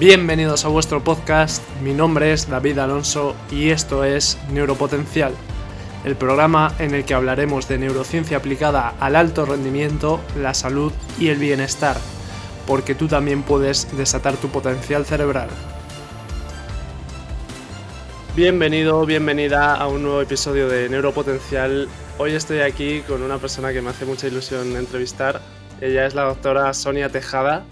[0.00, 5.34] Bienvenidos a vuestro podcast, mi nombre es David Alonso y esto es Neuropotencial,
[6.06, 11.28] el programa en el que hablaremos de neurociencia aplicada al alto rendimiento, la salud y
[11.28, 11.98] el bienestar,
[12.66, 15.50] porque tú también puedes desatar tu potencial cerebral.
[18.34, 21.90] Bienvenido, bienvenida a un nuevo episodio de Neuropotencial.
[22.16, 25.42] Hoy estoy aquí con una persona que me hace mucha ilusión entrevistar.
[25.82, 27.66] Ella es la doctora Sonia Tejada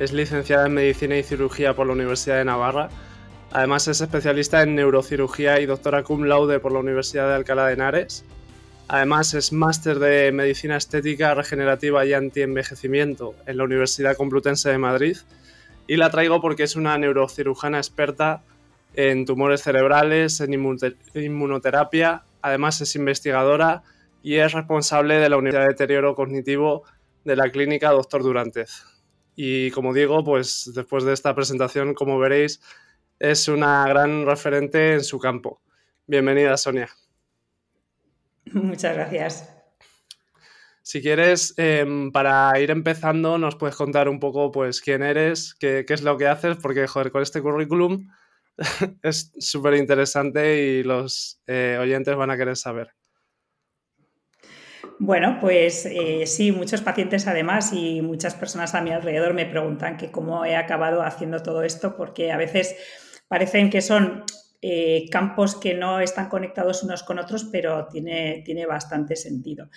[0.00, 2.88] es licenciada en Medicina y Cirugía por la Universidad de Navarra.
[3.52, 7.74] Además es especialista en neurocirugía y doctora cum laude por la Universidad de Alcalá de
[7.74, 8.24] Henares.
[8.88, 15.18] Además es máster de Medicina Estética Regenerativa y Antienvejecimiento en la Universidad Complutense de Madrid.
[15.86, 18.42] Y la traigo porque es una neurocirujana experta
[18.94, 20.54] en tumores cerebrales, en
[21.12, 22.22] inmunoterapia.
[22.40, 23.82] Además es investigadora
[24.22, 26.84] y es responsable de la Unidad de Deterioro Cognitivo
[27.26, 28.89] de la Clínica Doctor Durantez.
[29.42, 32.60] Y como digo, pues después de esta presentación, como veréis,
[33.18, 35.62] es una gran referente en su campo.
[36.06, 36.90] Bienvenida, Sonia.
[38.52, 39.50] Muchas gracias.
[40.82, 45.86] Si quieres, em, para ir empezando, nos puedes contar un poco pues quién eres, qué,
[45.88, 48.10] es lo que haces, porque joder, con este currículum
[49.02, 52.90] es súper interesante y los eh, oyentes van a querer saber.
[55.02, 59.96] Bueno, pues eh, sí, muchos pacientes además y muchas personas a mi alrededor me preguntan
[59.96, 62.76] que cómo he acabado haciendo todo esto, porque a veces
[63.26, 64.24] parecen que son
[64.60, 69.70] eh, campos que no están conectados unos con otros, pero tiene, tiene bastante sentido.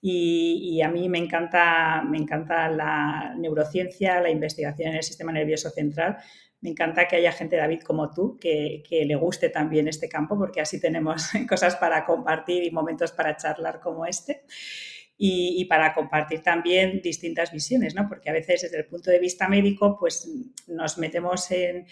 [0.00, 5.68] Y, a mí me encanta, me encanta la neurociencia, la investigación en el sistema nervioso
[5.68, 6.16] central,
[6.64, 10.62] me encanta que haya gente, David, como tú, que, le guste también este campo, porque
[10.62, 14.44] así tenemos cosas para compartir y momentos para charlar como este.
[15.16, 18.08] Y, para compartir también distintas visiones, ¿no?
[18.08, 20.26] Porque a veces desde el punto de vista médico, pues
[20.66, 21.86] nos metemos en,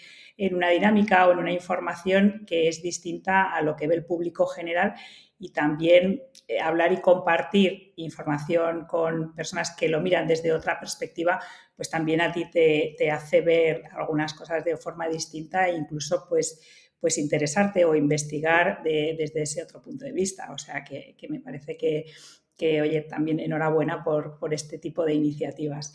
[0.51, 4.47] una dinámica o en una información que es distinta a lo que ve el público
[4.47, 4.95] general
[5.39, 11.39] y también eh, hablar y compartir información con personas que lo miran desde otra perspectiva,
[11.75, 16.61] pues también a ti te, hace ver algunas cosas de forma distinta e incluso pues,
[16.99, 20.51] pues interesarte o investigar desde ese otro punto de vista.
[20.51, 25.93] O sea que, me parece que, oye, también enhorabuena por, este tipo de iniciativas.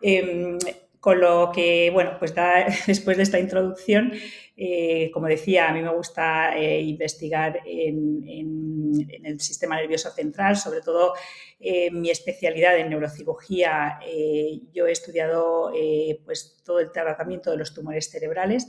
[0.00, 0.58] Em,
[1.00, 2.34] con lo que, bueno, pues
[2.86, 4.12] después de esta introducción,
[4.56, 8.67] eh, como decía, a mí me gusta eh, investigar en,
[9.24, 11.14] el sistema nervioso central, sobre todo
[11.60, 13.98] eh, mi especialidad en neurocirugía.
[14.72, 15.72] yo he estudiado
[16.24, 18.68] pues, todo el tratamiento de los tumores cerebrales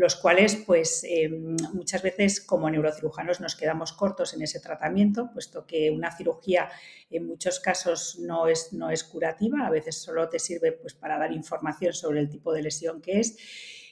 [0.00, 5.66] los cuales pues em, muchas veces como neurocirujanos nos quedamos cortos en ese tratamiento, puesto
[5.66, 6.70] que una cirugía
[7.10, 11.18] en muchos casos no es, no es curativa, a veces solo te sirve pues, para
[11.18, 13.36] dar información sobre el tipo de lesión que es.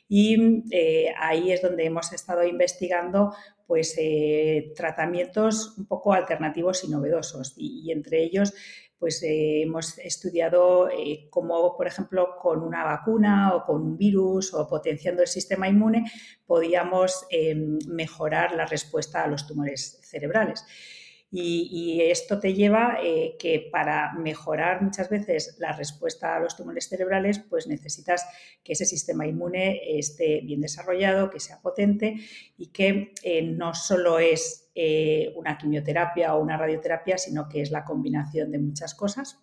[0.08, 3.34] Y eh, ahí es donde hemos estado investigando
[3.68, 7.54] pues, eh, tratamientos un poco alternativos y novedosos.
[7.56, 8.52] y entre ellos
[8.98, 14.52] pues eh, hemos estudiado eh, cómo, por ejemplo, con una vacuna o con un virus
[14.54, 16.10] o potenciando el sistema inmune,
[16.46, 20.64] podíamos em, mejorar la respuesta a los tumores cerebrales.
[21.30, 26.88] Y, esto te lleva eh, que para mejorar muchas veces la respuesta a los tumores
[26.88, 28.26] cerebrales, pues necesitas
[28.64, 32.16] que ese sistema inmune esté bien desarrollado, que sea potente
[32.56, 33.12] y que
[33.44, 38.60] no solo es eh, una quimioterapia o una radioterapia, sino que es la combinación de
[38.60, 39.38] muchas cosas.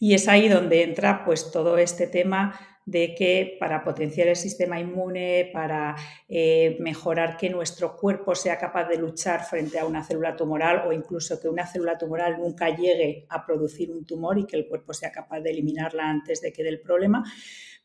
[0.00, 4.80] Y es ahí donde entra pues todo este tema de que para potenciar el sistema
[4.80, 5.94] inmune, para
[6.26, 10.92] eh, mejorar que nuestro cuerpo sea capaz de luchar frente a una célula tumoral o
[10.94, 14.94] incluso que una célula tumoral nunca llegue a producir un tumor y que el cuerpo
[14.94, 17.22] sea capaz de eliminarla antes de que dé el problema,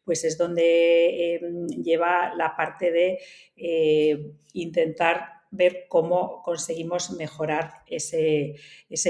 [0.05, 3.19] pues es donde em, lleva la parte de
[3.57, 8.55] eh, intentar ver cómo conseguimos mejorar ese,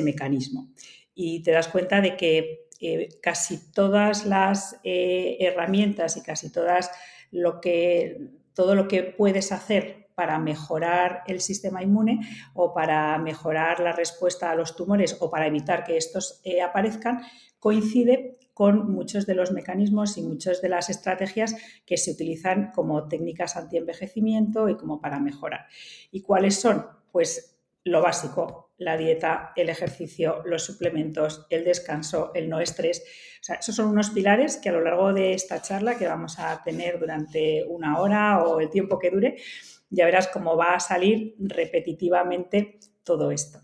[0.01, 0.69] mecanismo.
[1.13, 2.62] Y te das cuenta de que
[3.21, 6.91] casi todas las eh, herramientas y casi todas
[7.31, 12.19] lo que, todo lo que puedes hacer para mejorar el sistema inmune
[12.53, 17.21] o para mejorar la respuesta a los tumores o para evitar que estos eh, aparezcan,
[17.59, 23.07] coincide con muchos de los mecanismos y muchas de las estrategias que se utilizan como
[23.07, 25.65] técnicas anti-envejecimiento y como para mejorar.
[26.11, 26.85] ¿Y cuáles son?
[27.11, 27.52] Pues
[27.85, 33.03] lo básico, la dieta, el ejercicio, los suplementos, el descanso, el no estrés.
[33.59, 36.99] esos son unos pilares que a lo largo de esta charla que vamos a tener
[36.99, 39.37] durante una hora o el tiempo que dure,
[39.89, 43.59] ya verás cómo va a salir repetitivamente todo esto.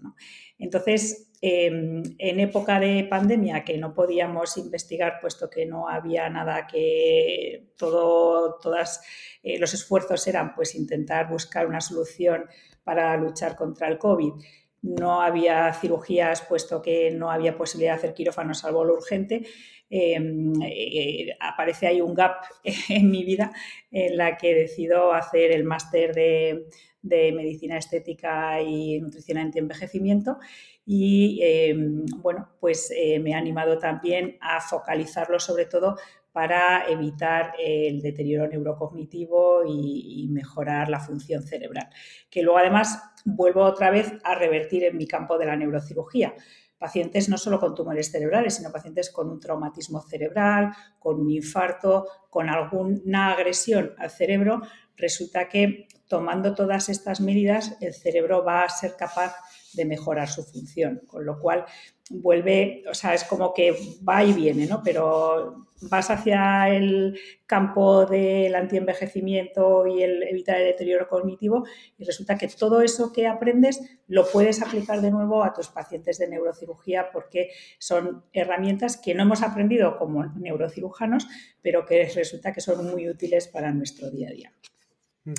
[0.58, 6.68] Entonces, em, en época de pandemia que no podíamos investigar puesto que no había nada
[6.68, 9.00] que todo, todos
[9.42, 12.46] eh, los esfuerzos eran pues intentar buscar una solución
[12.90, 14.34] para luchar contra el COVID.
[14.82, 19.46] No había cirugías puesto que no había posibilidad de hacer quirófano salvo lo urgente.
[19.92, 22.38] Em, eh, aparece ahí un gap
[22.90, 23.54] en mi vida
[23.92, 26.66] en la que decido hacer el máster de,
[27.04, 30.40] de medicina estética y nutrición anti-envejecimiento.
[30.84, 35.96] Y em, bueno, pues eh, me ha animado también a focalizarlo sobre todo
[36.32, 41.90] para evitar el deterioro neurocognitivo y, mejorar la función cerebral.
[42.30, 46.36] Que luego además vuelvo otra vez a revertir en mi campo de la neurocirugía
[46.80, 52.08] pacientes no solo con tumores cerebrales, sino pacientes con un traumatismo cerebral, con un infarto,
[52.30, 54.62] con alguna agresión al cerebro,
[54.96, 59.36] resulta que tomando todas estas medidas, el cerebro va a ser capaz
[59.74, 61.66] de mejorar su función, con lo cual
[62.10, 63.76] vuelve, o sea, es como que
[64.08, 64.82] va y viene, ¿no?
[64.82, 71.66] Pero vas hacia el campo del antienvejecimiento y el evitar el deterioro cognitivo
[71.98, 76.18] y resulta que todo eso que aprendes lo puedes aplicar de nuevo a tus pacientes
[76.18, 81.28] de neurocirugía porque son herramientas que no hemos aprendido como neurocirujanos,
[81.62, 84.54] pero que resulta que son muy útiles para nuestro día a día.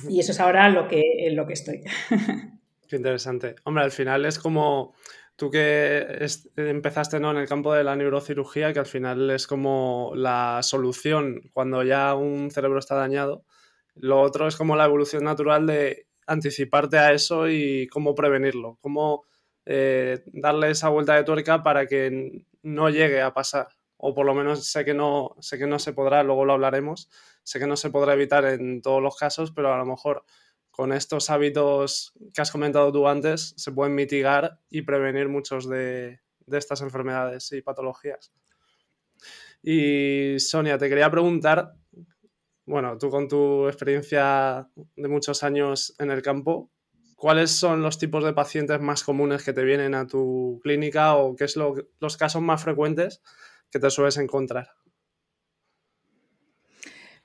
[0.09, 1.83] Y eso es ahora lo que, en lo que estoy.
[2.89, 3.55] Qué interesante.
[3.65, 4.95] Hombre, al final es como
[5.41, 7.31] tú que empezaste ¿no?
[7.31, 12.15] en el campo de la neurocirugía, que al final es como la solución cuando ya
[12.15, 13.47] un cerebro está dañado.
[13.95, 19.25] Lo otro es como la evolución natural de anticiparte a eso y cómo prevenirlo, cómo
[19.65, 23.69] eh, darle esa vuelta de tuerca para que no llegue a pasar.
[23.97, 27.09] O por lo menos sé que no, sé que no se podrá, luego lo hablaremos,
[27.43, 30.25] Sé que no se podrá evitar en todos los casos, pero a lo mejor
[30.81, 36.21] con estos hábitos que has comentado tú antes se pueden mitigar y prevenir muchos de,
[36.51, 38.33] estas enfermedades y patologías.
[39.63, 41.75] Y Sonia, te quería preguntar,
[42.65, 46.71] bueno, tú con tu experiencia de muchos años en el campo,
[47.15, 51.37] ¿cuáles son los tipos de pacientes más comunes que te vienen a tu clínica o
[51.37, 53.21] qué es los casos más frecuentes
[53.71, 54.71] que te sueles encontrar?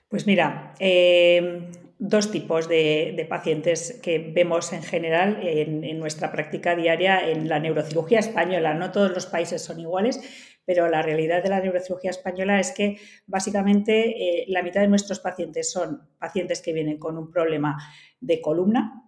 [0.10, 7.30] Pues mira, eh, dos tipos de, pacientes que vemos en general en, nuestra práctica diaria
[7.30, 8.74] en la neurocirugía española.
[8.74, 10.20] No todos los países son iguales,
[10.66, 12.98] pero la realidad de la neurocirugía española es que
[13.28, 17.78] básicamente eh, la mitad de nuestros pacientes son pacientes que vienen con un problema
[18.20, 19.04] de columna,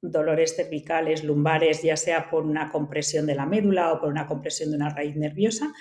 [0.00, 4.70] dolores cervicales, lumbares, ya sea por una compresión de la médula o por una compresión
[4.70, 5.72] de una raíz nerviosa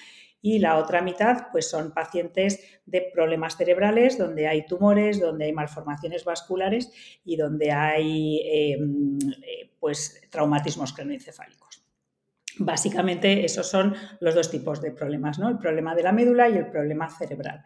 [0.46, 5.54] y la otra mitad pues son pacientes de problemas cerebrales donde hay tumores, donde hay
[5.54, 6.92] malformaciones vasculares
[7.24, 11.86] y donde hay em, eh, pues traumatismos cranoencefálicos.
[12.60, 15.48] Básicamente esos son los dos tipos de problemas, ¿no?
[15.48, 17.64] el problema de la médula y el problema cerebral.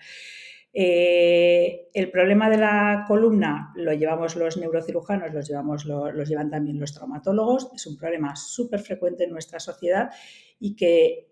[0.72, 6.80] Eh, el problema de la columna lo llevamos los neurocirujanos, los, llevamos, los llevan también
[6.80, 7.72] los traumatólogos.
[7.74, 10.12] Es un problema súper frecuente en nuestra sociedad
[10.60, 11.32] y que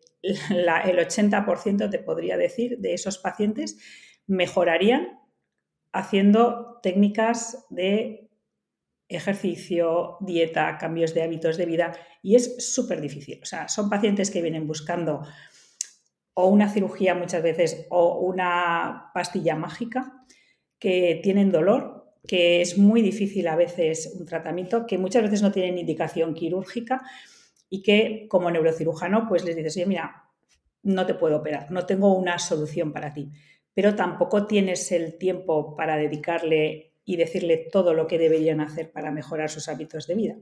[0.49, 3.77] el 80% te podría decir de esos pacientes
[4.27, 5.19] mejorarían
[5.91, 8.29] haciendo técnicas de
[9.07, 13.39] ejercicio, dieta, cambios de hábitos de vida y es súper difícil.
[13.41, 15.21] O sea, son pacientes que vienen buscando
[16.33, 20.25] o una cirugía muchas veces o una pastilla mágica
[20.79, 25.51] que tienen dolor, que es muy difícil a veces un tratamiento, que muchas veces no
[25.51, 27.01] tienen indicación quirúrgica
[27.69, 30.24] y que como neurocirujano pues les dices, oye, mira,
[30.85, 33.31] no te puedo operar, no tengo una solución para ti,
[33.73, 39.11] pero tampoco tienes el tiempo para dedicarle y decirle todo lo que deberían hacer para
[39.11, 40.35] mejorar sus hábitos de vida.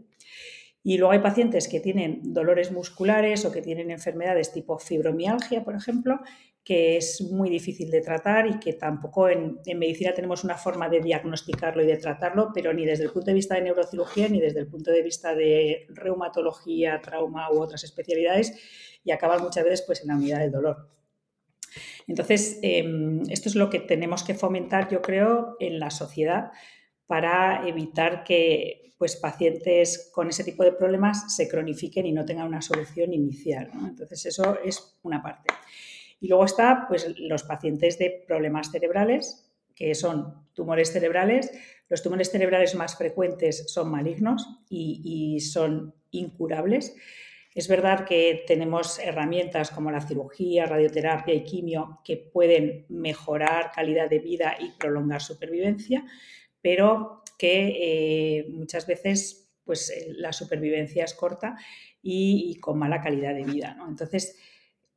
[0.84, 5.76] Y luego hay pacientes que tienen dolores musculares o que tienen enfermedades tipo fibromialgia, por
[5.76, 6.20] ejemplo,
[6.64, 11.00] que es muy difícil de tratar y que tampoco en, medicina tenemos una forma de
[11.02, 14.60] diagnosticarlo y de tratarlo, pero ni desde el punto de vista de neurocirugía ni desde
[14.60, 18.54] el punto de vista de reumatología, trauma u otras especialidades
[19.04, 20.90] y acaban muchas veces pues, en la unidad del dolor.
[22.08, 26.52] Entonces, em, esto es lo que tenemos que fomentar, yo creo, en la sociedad
[27.08, 32.48] para evitar que pues, pacientes con ese tipo de problemas se cronifiquen y no tengan
[32.48, 33.70] una solución inicial.
[33.86, 35.54] Entonces, eso es una parte.
[36.22, 41.52] Y luego está pues, los pacientes de problemas cerebrales, que son tumores cerebrales.
[41.90, 46.96] Los tumores cerebrales más frecuentes son malignos y, son incurables.
[47.54, 54.10] Es verdad que tenemos herramientas como la cirugía, radioterapia y quimio que pueden mejorar calidad
[54.10, 56.06] de vida y prolongar supervivencia,
[56.64, 61.58] pero que eh, muchas veces pues eh, la supervivencia es corta
[62.02, 63.78] y, con mala calidad de vida.
[63.88, 64.38] Entonces,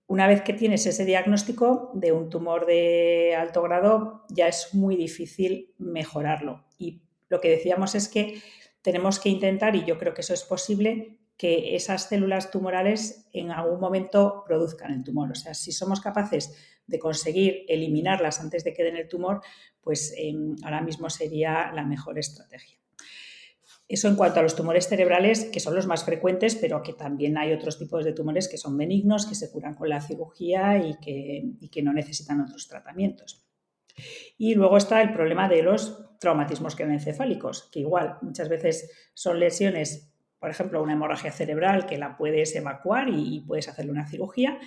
[0.07, 4.97] una vez que tienes ese diagnóstico de un tumor de alto grado, ya es muy
[4.97, 6.65] difícil mejorarlo.
[6.79, 8.41] Y lo que decíamos es que
[8.83, 13.51] tenemos que intentar, y yo creo que eso es posible, que esas células tumorales en
[13.51, 15.31] algún momento produzcan el tumor.
[15.31, 16.55] O sea, si somos capaces
[16.87, 19.43] de conseguir eliminarlas antes de que den el tumor,
[19.81, 22.79] pues em, ahora mismo sería la mejor estrategia.
[23.89, 27.39] Eso en cuanto a los tumores cerebrales, que son los más frecuentes, pero que también
[27.39, 30.97] hay otros tipos de tumores que son benignos, que se curan con la cirugía y
[30.99, 33.47] que, no necesitan otros tratamientos.
[34.37, 40.13] Y luego está el problema de los traumatismos craneoencefálicos, que igual muchas veces son lesiones,
[40.47, 44.61] por ejemplo, una hemorragia cerebral que la puedes evacuar y, y puedes hacerle una cirugía,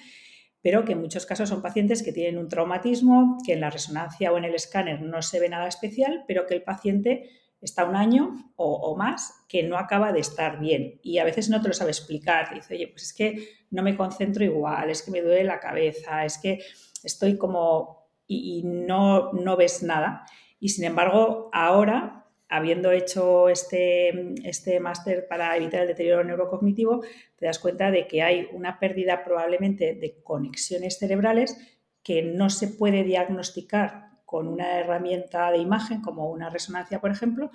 [0.62, 4.34] pero que en muchos casos son pacientes que tienen un traumatismo, que en la resonancia
[4.34, 7.30] o en el escáner no se ve nada especial, pero que el paciente
[7.62, 11.62] está un año o, más que no acaba de estar bien y a veces no
[11.62, 12.54] te lo sabe explicar.
[12.54, 16.26] Dice, oye, pues es que no me concentro igual, es que me duele la cabeza,
[16.26, 16.60] es que
[17.06, 20.26] estoy como y, no, no ves nada.
[20.60, 22.19] Y sin embargo, ahora,
[22.50, 27.04] habiendo hecho este, este máster para evitar el deterioro neurocognitivo,
[27.36, 31.56] te das cuenta de que hay una pérdida probablemente de conexiones cerebrales
[32.04, 37.52] que no se puede diagnosticar con una herramienta de imagen como una resonancia, por ejemplo,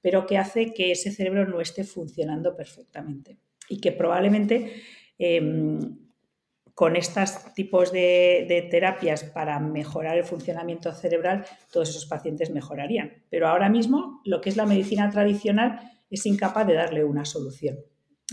[0.00, 3.38] pero que hace que ese cerebro no esté funcionando perfectamente
[3.68, 4.82] y que probablemente
[5.18, 6.07] em,
[6.78, 13.24] con estos tipos de, terapias para mejorar el funcionamiento cerebral, todos esos pacientes mejorarían.
[13.30, 17.80] Pero ahora mismo lo que es la medicina tradicional es incapaz de darle una solución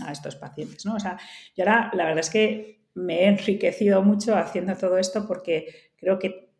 [0.00, 0.86] a estos pacientes.
[0.86, 0.94] ¿no?
[0.94, 1.18] O sea,
[1.56, 6.20] yo ahora la verdad es que me he enriquecido mucho haciendo todo esto porque creo
[6.20, 6.52] que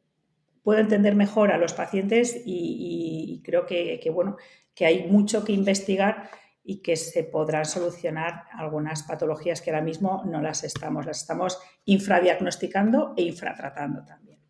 [0.64, 4.38] puedo entender mejor a los pacientes y, creo que, bueno,
[4.74, 6.30] que hay mucho que investigar
[6.68, 11.60] y que se podrán solucionar algunas patologías que ahora mismo no las estamos, las estamos
[11.84, 14.40] infradiagnosticando e infratratando también.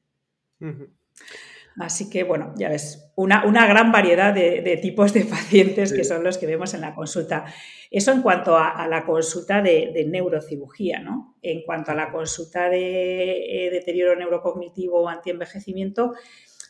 [1.79, 6.39] Así que, bueno, ya ves, una, gran variedad de, tipos de pacientes que son los
[6.39, 7.45] que vemos en la consulta.
[7.91, 11.37] Eso en cuanto a, la consulta de, neurocirugía, ¿no?
[11.43, 16.15] En cuanto a la consulta de eh, deterioro neurocognitivo o antienvejecimiento,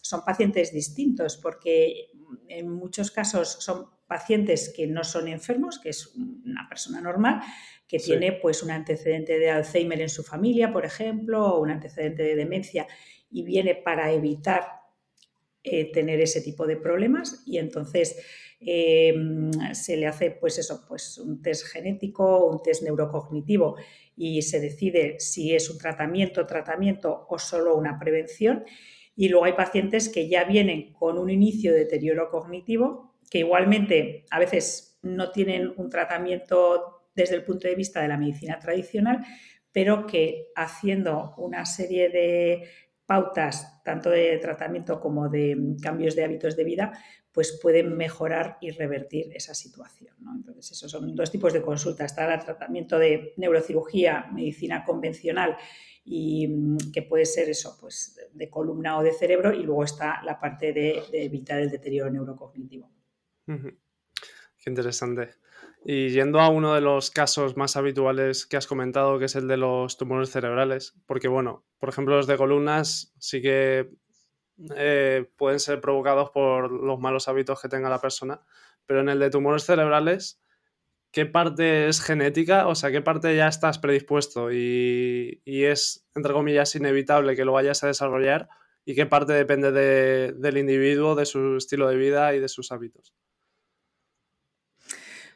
[0.03, 2.11] son pacientes distintos porque
[2.49, 7.41] en muchos casos son pacientes que no son enfermos, que es una persona normal,
[7.89, 12.23] que tiene pues un antecedente de Alzheimer en su familia, por ejemplo, o un antecedente
[12.23, 12.87] de demencia
[13.31, 14.65] y viene para evitar
[15.63, 18.17] eh, tener ese tipo de problemas y entonces
[18.61, 23.77] em, se le hace pues eso, pues un test genético, un test neurocognitivo
[24.17, 28.65] y se decide si es un tratamiento, tratamiento o solo una prevención.
[29.17, 34.27] Y luego hay pacientes que ya vienen con un inicio de deterioro cognitivo, que igualmente
[34.31, 39.25] a veces no tienen un tratamiento desde el punto de vista de la medicina tradicional,
[39.73, 42.69] pero que haciendo una serie de
[43.07, 46.93] pautas tanto de tratamiento como de cambios de hábitos de vida,
[47.33, 50.15] pues pueden mejorar y revertir esa situación.
[50.35, 52.05] Entonces, esos son dos tipos de consulta.
[52.05, 55.57] Está el tratamiento de neurocirugía, medicina convencional,
[56.07, 60.23] y mm, que puede ser eso, pues de columna o de cerebro, y luego está
[60.23, 62.89] la parte de, evitar el deterioro neurocognitivo.
[63.45, 65.35] Qué interesante.
[65.85, 69.49] Y yendo a uno de los casos más habituales que has comentado, que es el
[69.49, 73.91] de los tumores cerebrales, porque bueno, por ejemplo, los de columnas sí que
[74.75, 78.41] eh, pueden ser provocados por los malos hábitos que tenga la persona,
[78.87, 80.41] pero en el de tumores cerebrales,
[81.17, 82.69] ¿qué parte es genética?
[82.69, 87.83] O sea, ¿qué parte ya estás predispuesto y, es, entre comillas, inevitable que lo vayas
[87.83, 88.51] a desarrollar?
[88.85, 93.15] ¿Y qué parte depende del individuo, de su estilo de vida y de sus hábitos?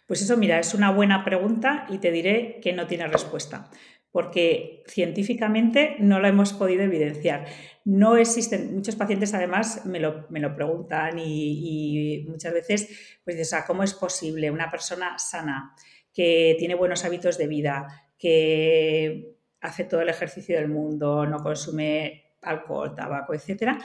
[0.07, 3.71] Pues eso, mira, es una buena pregunta y te diré que no tiene respuesta,
[4.11, 7.47] porque científicamente no lo hemos podido evidenciar.
[7.91, 13.95] No existen, muchos pacientes además me lo, preguntan y, muchas veces, pues dices, ¿cómo es
[13.95, 15.75] posible una persona sana,
[16.15, 22.37] que tiene buenos hábitos de vida, que hace todo el ejercicio del mundo, no consume
[22.43, 23.77] alcohol, tabaco, etcétera?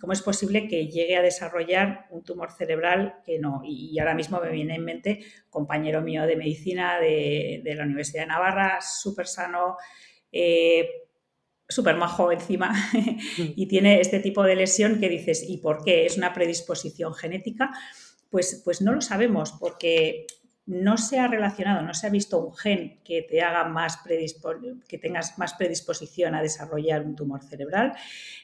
[0.00, 3.60] ¿Cómo es posible que llegue a desarrollar un tumor cerebral que no?
[3.62, 8.28] Y, ahora mismo me viene en mente compañero mío de medicina de, la Universidad de
[8.28, 9.76] Navarra, súper sano,
[10.32, 11.09] eh,
[11.70, 12.74] súper majo encima,
[13.38, 16.04] y tiene este tipo de lesión que dices, ¿y por qué?
[16.04, 17.70] ¿Es una predisposición genética?
[18.28, 20.26] Pues, pues no lo sabemos, porque
[20.70, 23.98] no se ha relacionado, no se ha visto un gen que te haga más
[24.88, 27.92] que tengas más predisposición a desarrollar un tumor cerebral.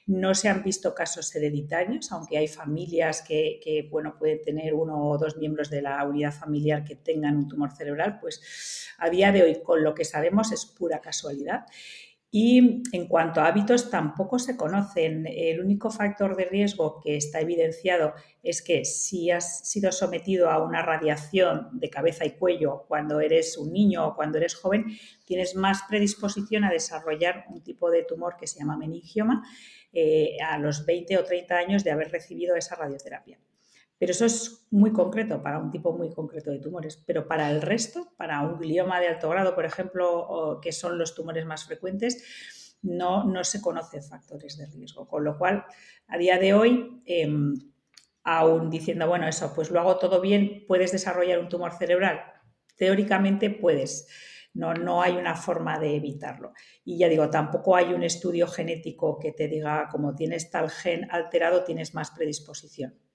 [0.06, 5.09] No se han visto casos hereditarios, aunque hay familias que, que bueno, pueden tener uno
[5.09, 9.30] o dos miembros de la unidad familiar que tengan un tumor cerebral, pues a día
[9.30, 11.66] de hoy, con lo que sabemos, es pura casualidad.
[12.30, 15.26] Y en cuanto a hábitos, tampoco se conocen.
[15.26, 20.62] El único factor de riesgo que está evidenciado es que si has sido sometido a
[20.62, 24.87] una radiación de cabeza y cuello cuando eres un niño o cuando eres joven,
[25.25, 29.45] tienes más predisposición a desarrollar un tipo de tumor que se llama meningioma
[29.92, 33.38] eh, a los 20 o 30 años de haber recibido esa radioterapia.
[33.98, 37.02] Pero eso es muy concreto para un tipo muy concreto de tumores.
[37.06, 41.14] Pero para el resto, para un glioma de alto grado, por ejemplo, que son los
[41.14, 45.08] tumores más frecuentes, no, no se conocen factores de riesgo.
[45.08, 45.64] Con lo cual,
[46.08, 47.54] a día de hoy, em,
[48.22, 52.20] aún diciendo, bueno, eso, pues lo hago todo bien, ¿puedes desarrollar un tumor cerebral?
[52.76, 54.08] Teóricamente puedes.
[54.52, 56.52] No, no, hay una forma de evitarlo.
[56.84, 61.08] Y ya digo, tampoco hay un estudio genético que te diga, como tienes tal gen
[61.10, 63.05] alterado, tienes más predisposición.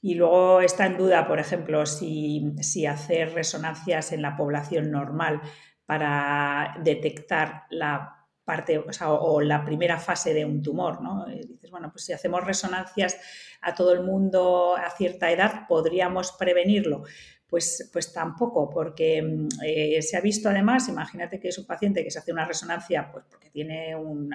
[0.00, 5.40] Y luego está en duda, por ejemplo, si, hacer resonancias en la población normal
[5.86, 11.26] para detectar la parte o, la primera fase de un tumor, ¿no?
[11.26, 13.16] dices, bueno, pues si hacemos resonancias
[13.60, 17.04] a todo el mundo a cierta edad, podríamos prevenirlo.
[17.50, 22.04] Pues, pues, tampoco, porque mm, eh, se ha visto además, imagínate que es un paciente
[22.04, 24.30] que se hace una resonancia pues porque tiene un,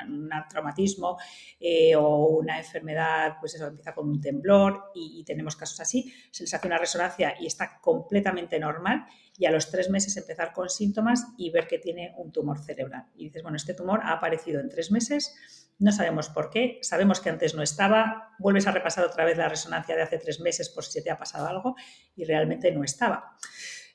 [0.50, 1.18] traumatismo
[1.58, 6.44] eh, o una enfermedad, pues eso empieza con un temblor y, tenemos casos así, se
[6.44, 9.06] les hace una resonancia y está completamente normal
[9.38, 13.08] y a los tres meses empezar con síntomas y ver que tiene un tumor cerebral.
[13.15, 15.36] Y dices, bueno, este tumor ha aparecido en tres meses,
[15.77, 19.50] no sabemos por qué, sabemos que antes no estaba, vuelves a repasar otra vez la
[19.50, 21.75] resonancia de hace tres meses por si se te ha pasado algo
[22.15, 23.38] y realmente no estaba.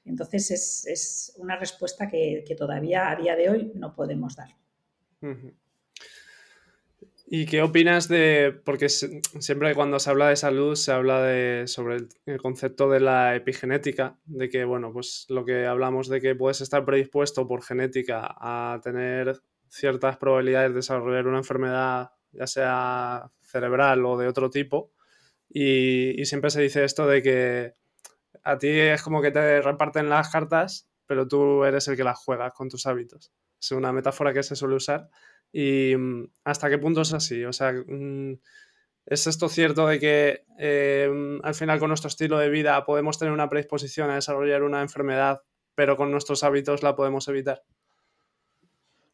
[0.04, 4.50] Entonces es, una respuesta que, todavía a día de hoy no podemos dar.
[7.32, 11.99] ¿Y qué opinas de, porque siempre cuando se habla de salud se habla de, sobre
[12.26, 16.60] el, concepto de la epigenética, de que, bueno, pues lo que hablamos de que puedes
[16.60, 24.04] estar predispuesto por genética a tener ciertas probabilidades de desarrollar una enfermedad, ya sea cerebral
[24.06, 24.92] o de otro tipo.
[25.49, 27.75] Y, siempre se dice esto de que
[28.43, 32.19] a ti es como que te reparten las cartas, pero tú eres el que las
[32.19, 33.32] juegas con tus hábitos.
[33.60, 35.10] Es una metáfora que se suele usar.
[35.52, 37.45] ¿Y mm, hasta qué punto es así?
[37.45, 38.39] O sea, mm,
[39.06, 43.32] ¿es esto cierto de que eh, al final con nuestro estilo de vida podemos tener
[43.32, 45.43] una predisposición a desarrollar una enfermedad,
[45.75, 47.63] pero con nuestros hábitos la podemos evitar?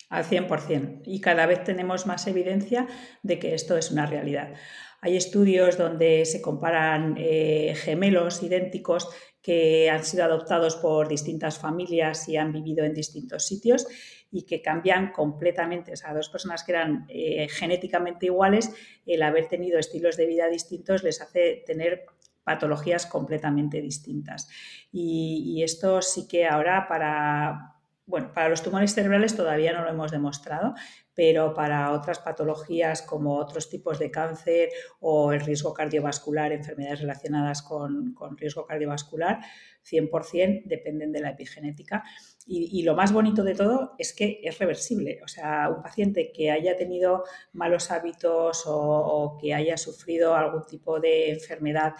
[0.08, 1.02] Al 100%.
[1.04, 2.86] Y cada vez tenemos más evidencia
[3.22, 4.54] de que esto es una realidad.
[5.00, 9.08] Hay estudios donde se comparan eh, gemelos idénticos
[9.42, 13.86] que han sido adoptados por distintas familias y han vivido en distintos sitios
[14.30, 15.92] y que cambian completamente.
[15.92, 18.72] O sea, dos personas que eran eh, genéticamente iguales,
[19.06, 22.06] el haber tenido estilos de vida distintos les hace tener
[22.44, 24.48] patologías completamente distintas.
[24.92, 30.12] y esto sí que ahora para, bueno, para los tumores cerebrales todavía no lo hemos
[30.12, 30.74] demostrado,
[31.12, 34.68] pero para otras patologías como otros tipos de cáncer
[35.00, 39.40] o el riesgo cardiovascular, enfermedades relacionadas con, riesgo cardiovascular,
[39.82, 42.04] 100% dependen de la epigenética.
[42.48, 45.20] Y, lo más bonito de todo es que es reversible.
[45.24, 51.00] O sea, un paciente que haya tenido malos hábitos o que haya sufrido algún tipo
[51.00, 51.94] de enfermedad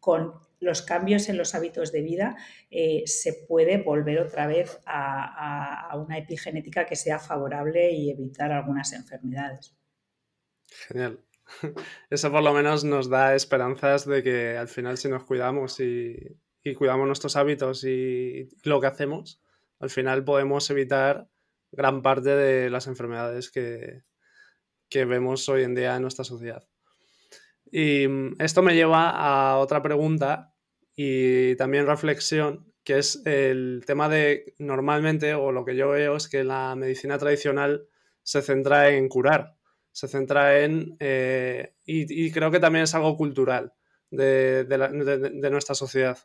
[0.00, 2.36] con los cambios en los hábitos de vida,
[2.70, 8.92] eh, se puede volver otra vez a, una epigenética que sea favorable y evitar algunas
[8.92, 9.74] enfermedades.
[10.88, 11.20] Genial.
[12.10, 16.16] Eso por lo menos nos da esperanzas de que al final si nos cuidamos y,
[16.76, 19.42] cuidamos nuestros hábitos y lo que hacemos,
[19.80, 21.28] al final podemos evitar
[21.72, 24.04] gran parte de las enfermedades que
[25.04, 26.70] vemos hoy en día en nuestra sociedad.
[27.70, 30.54] Y mm, esto me lleva a otra pregunta
[30.94, 36.28] y también reflexión, que es el tema de normalmente, o lo que yo veo es
[36.28, 37.86] que la medicina tradicional
[38.22, 39.56] se centra en curar,
[39.92, 43.72] se centra en, eh, y, creo que también es algo cultural
[44.10, 44.66] de,
[45.50, 46.18] nuestra sociedad,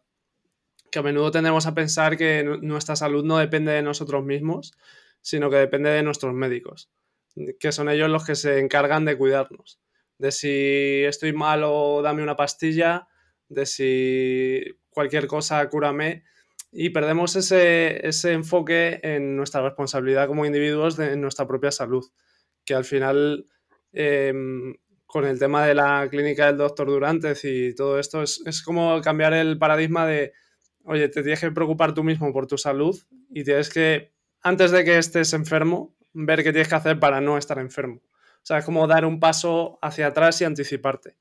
[0.95, 4.71] que a menudo tendemos a pensar que nuestra salud no depende de nosotros mismos,
[5.19, 6.89] sino que depende de nuestros médicos,
[7.59, 9.81] que son ellos los que se encargan de cuidarnos.
[10.17, 13.09] De si estoy mal o dame una pastilla,
[13.49, 16.23] de si cualquier cosa cúrame.
[16.71, 22.05] Y perdemos ese, enfoque en nuestra responsabilidad como individuos de, en nuestra propia salud,
[22.63, 23.49] que al final
[23.91, 24.73] em,
[25.05, 29.33] con el tema de la clínica del doctor Durantes y todo esto es, como cambiar
[29.33, 30.31] el paradigma de
[30.85, 32.97] oye, te tienes que preocupar tú mismo por tu salud
[33.29, 37.37] y tienes que, antes de que estés enfermo, ver qué tienes que hacer para no
[37.37, 38.01] estar enfermo.
[38.05, 41.17] O sea, es como dar un paso hacia atrás y anticiparte.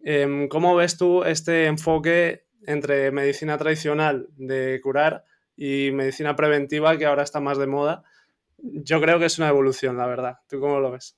[0.00, 5.24] Em, ¿Cómo ves tú este enfoque entre medicina tradicional de curar
[5.56, 8.04] y medicina preventiva que ahora está más de moda?
[8.58, 10.38] Yo creo que es una evolución, la verdad.
[10.48, 11.16] ¿Tú cómo lo ves?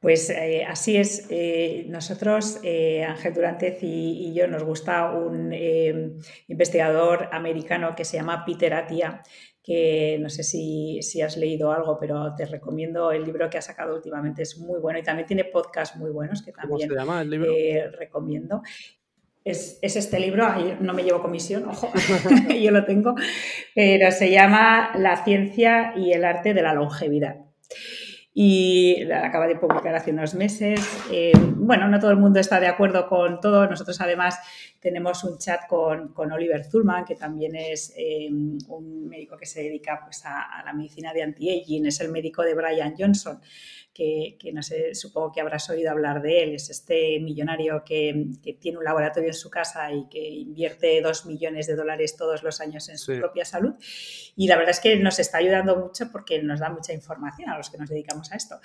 [0.00, 1.26] Pues eh, así es.
[1.28, 5.52] Eh, nosotros, eh, Ángel Durantez y, yo, nos gusta un
[6.46, 9.22] investigador americano que se llama Peter Atia,
[9.62, 13.96] que no sé si, has leído algo, pero te recomiendo el libro que ha sacado
[13.96, 16.88] últimamente, es muy bueno y también tiene podcasts muy buenos que también
[17.98, 18.62] recomiendo.
[19.44, 20.46] Es, es, este libro,
[20.80, 21.90] no me llevo comisión, ojo,
[22.62, 23.14] yo lo tengo,
[23.74, 27.48] pero se llama La ciencia y el arte de la longevidad
[28.40, 30.78] y la acaba de publicar hace unos meses.
[31.10, 33.66] Eh, bueno, no todo el mundo está de acuerdo con todo.
[33.66, 34.38] Nosotros además
[34.80, 39.62] tenemos un chat con, con Oliver Zulman, que también es eh, un médico que se
[39.62, 43.40] dedica pues, a, a la medicina de anti-aging, es el médico de Brian Johnson
[44.38, 48.28] que, no sé, supongo que habrás oído hablar de él, es este millonario que,
[48.60, 52.60] tiene un laboratorio en su casa y que invierte dos millones de dólares todos los
[52.60, 53.74] años en su propia salud.
[54.36, 57.56] Y la verdad es que nos está ayudando mucho porque nos da mucha información a
[57.56, 58.60] los que nos dedicamos a esto.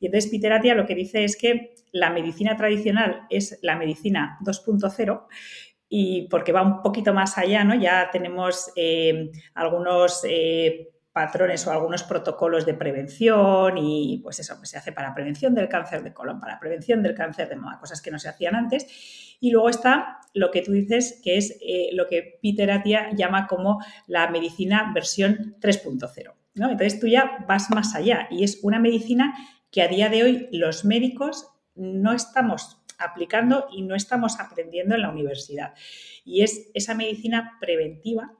[0.00, 4.38] Y entonces Peter Atia lo que dice es que la medicina tradicional es la medicina
[4.42, 5.26] 2.0
[5.88, 7.76] y porque va un poquito más allá, ¿no?
[7.76, 14.70] Ya tenemos eh, algunos eh, patrones o algunos protocolos de prevención y pues eso pues
[14.70, 18.02] se hace para prevención del cáncer de colon, para prevención del cáncer de mama, cosas
[18.02, 19.36] que no se hacían antes.
[19.38, 23.46] Y luego está lo que tú dices, que es eh, lo que Peter Atia llama
[23.46, 23.78] como
[24.08, 26.34] la medicina versión 3.0.
[26.56, 26.70] ¿no?
[26.70, 29.32] Entonces tú ya vas más allá y es una medicina
[29.70, 35.02] que a día de hoy los médicos no estamos aplicando y no estamos aprendiendo en
[35.02, 35.74] la universidad.
[36.24, 38.32] Y es esa medicina preventiva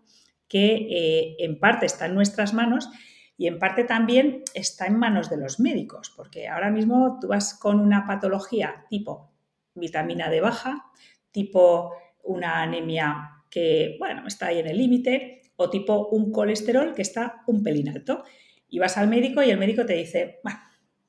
[0.48, 2.88] que eh, en parte está en nuestras manos
[3.36, 7.54] y en parte también está en manos de los médicos, porque ahora mismo tú vas
[7.54, 9.32] con una patología tipo
[9.74, 10.84] vitamina D baja,
[11.32, 11.92] tipo
[12.22, 17.42] una anemia que, bueno, está ahí en el límite, o tipo un colesterol que está
[17.46, 18.24] un pelín alto.
[18.68, 20.58] Y vas al médico y el médico te dice, bueno,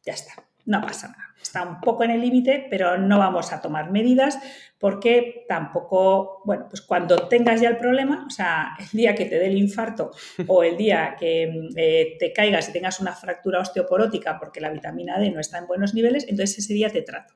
[0.03, 0.33] ya está,
[0.65, 1.25] no pasa nada.
[1.41, 4.39] Está un poco en el límite, pero no vamos a tomar medidas
[4.79, 9.37] porque tampoco, bueno, pues cuando tengas ya el problema, o sea, el día que te
[9.37, 10.11] dé el infarto
[10.47, 15.19] o el día que eh, te caigas y tengas una fractura osteoporótica porque la vitamina
[15.19, 17.35] D no está en buenos niveles, entonces ese día te trato.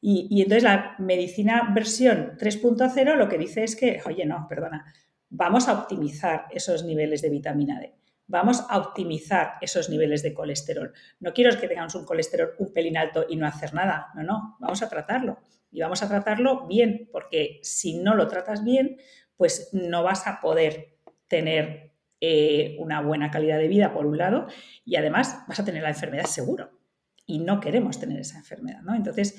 [0.00, 4.84] Y, y entonces la medicina versión 3.0 lo que dice es que, oye, no, perdona,
[5.30, 8.01] vamos a optimizar esos niveles de vitamina D
[8.32, 10.92] vamos a optimizar esos niveles de colesterol.
[11.20, 14.08] No quiero que tengamos un colesterol un pelín alto y no hacer nada.
[14.14, 15.40] No, no, vamos a tratarlo.
[15.70, 18.96] Y vamos a tratarlo bien, porque si no lo tratas bien,
[19.36, 20.96] pues no vas a poder
[21.28, 21.92] tener
[22.22, 24.46] eh, una buena calidad de vida, por un lado,
[24.82, 26.70] y además vas a tener la enfermedad seguro.
[27.26, 28.94] Y no queremos tener esa enfermedad, ¿no?
[28.94, 29.36] Entonces,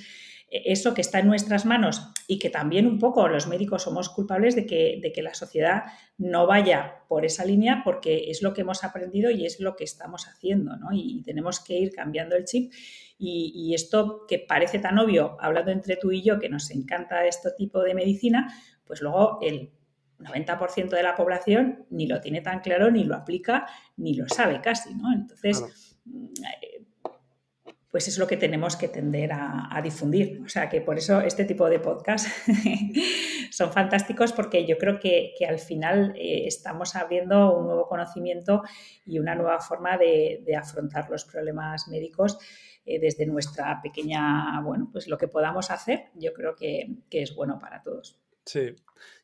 [0.53, 4.55] eso que está en nuestras manos y que también un poco los médicos somos culpables
[4.55, 5.85] de que, de que la sociedad
[6.19, 9.83] no vaya por esa línea porque es lo que hemos aprendido y es lo que
[9.83, 10.89] estamos haciendo, ¿no?
[10.93, 12.71] Y, tenemos que ir cambiando el chip
[13.17, 17.49] y, esto que parece tan obvio, hablando entre tú y yo, que nos encanta este
[17.57, 18.53] tipo de medicina,
[18.85, 19.71] pues luego el
[20.19, 23.65] 90% de la población ni lo tiene tan claro, ni lo aplica,
[23.97, 25.13] ni lo sabe casi, ¿no?
[25.13, 25.97] Entonces,
[27.93, 30.41] pues es lo que tenemos que tender a, difundir.
[30.43, 32.25] O sea que por eso este tipo de podcast
[33.51, 38.63] son fantásticos porque yo creo que, al final eh, estamos abriendo un nuevo conocimiento
[39.05, 42.39] y una nueva forma de, afrontar los problemas médicos
[42.83, 47.35] eh, desde nuestra pequeña, bueno, pues lo que podamos hacer, yo creo que, que es
[47.35, 48.19] bueno para todos.
[48.43, 48.75] Sí,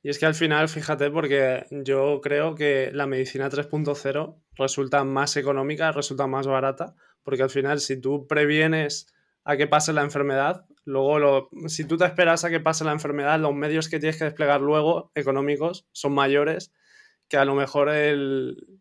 [0.03, 5.37] y es que al final, fíjate, porque yo creo que la medicina 3.0 resulta más
[5.37, 6.95] económica, resulta más barata
[7.29, 9.05] porque al final si tú previenes
[9.43, 13.39] a que pase la enfermedad, luego si tú te esperas a que pase la enfermedad,
[13.39, 16.73] los medios que tienes que desplegar luego, económicos, son mayores
[17.27, 17.91] que a lo mejor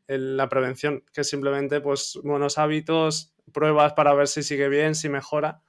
[0.07, 5.61] la prevención, que simplemente pues buenos hábitos, pruebas para ver si sigue bien, si mejora.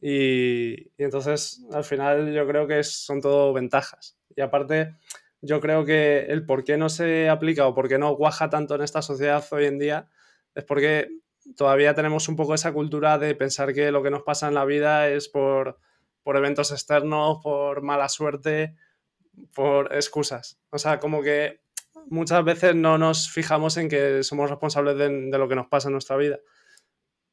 [0.00, 4.18] Y, y entonces al final yo creo que son todo ventajas.
[4.34, 4.96] Y aparte,
[5.42, 8.74] yo creo que el por qué no se aplica o por qué no cuaja tanto
[8.74, 10.08] en esta sociedad hoy en día
[10.54, 11.08] es porque
[11.56, 14.64] todavía tenemos un poco esa cultura de pensar que lo que nos pasa en la
[14.64, 15.78] vida es por,
[16.26, 18.76] eventos externos, por mala suerte,
[19.54, 20.58] por excusas.
[20.70, 21.60] O sea, como que
[22.06, 25.88] muchas veces no nos fijamos en que somos responsables de, de, lo que nos pasa
[25.88, 26.38] en nuestra vida.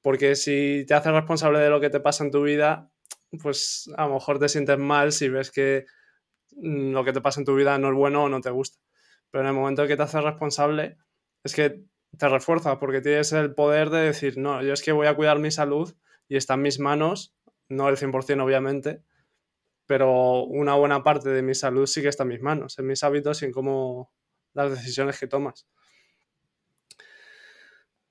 [0.02, 2.91] Porque si te haces responsable de lo que te pasa en tu vida,
[3.41, 5.86] pues a lo mejor te sientes mal si ves que
[6.56, 8.80] mm, lo que te pasa en tu vida no es bueno o no te gusta.
[9.30, 10.97] Pero en el momento que te haces responsable,
[11.43, 11.86] es que
[12.17, 15.39] te refuerza porque tienes el poder de decir, no, yo es que voy a cuidar
[15.39, 15.93] mi salud
[16.28, 17.36] y está en mis manos,
[17.69, 19.02] no el 100% obviamente,
[19.86, 23.04] pero una buena parte de mi salud sí que está en mis manos, en mis
[23.04, 24.12] hábitos y en cómo
[24.54, 25.67] las decisiones que tomas.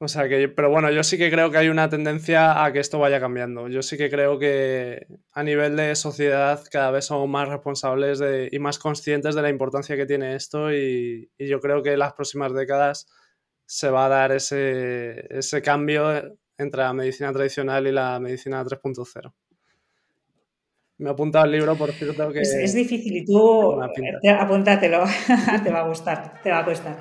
[0.02, 2.80] O sea que, pero bueno, yo sí que creo que hay una tendencia a que
[2.80, 3.68] esto vaya cambiando.
[3.68, 8.58] Yo sí que creo que a nivel de sociedad cada vez somos más responsables y
[8.58, 12.14] más conscientes de la importancia que tiene esto y, y, yo creo que en las
[12.14, 13.08] próximas décadas
[13.70, 19.32] se va a dar ese, ese cambio entre la medicina tradicional y la medicina 3.0.
[20.98, 22.40] Me he apuntado el libro, por cierto, que...
[22.40, 25.04] Es, difícil y tú apúntatelo,
[25.64, 26.98] te va a gustar, te va a costar.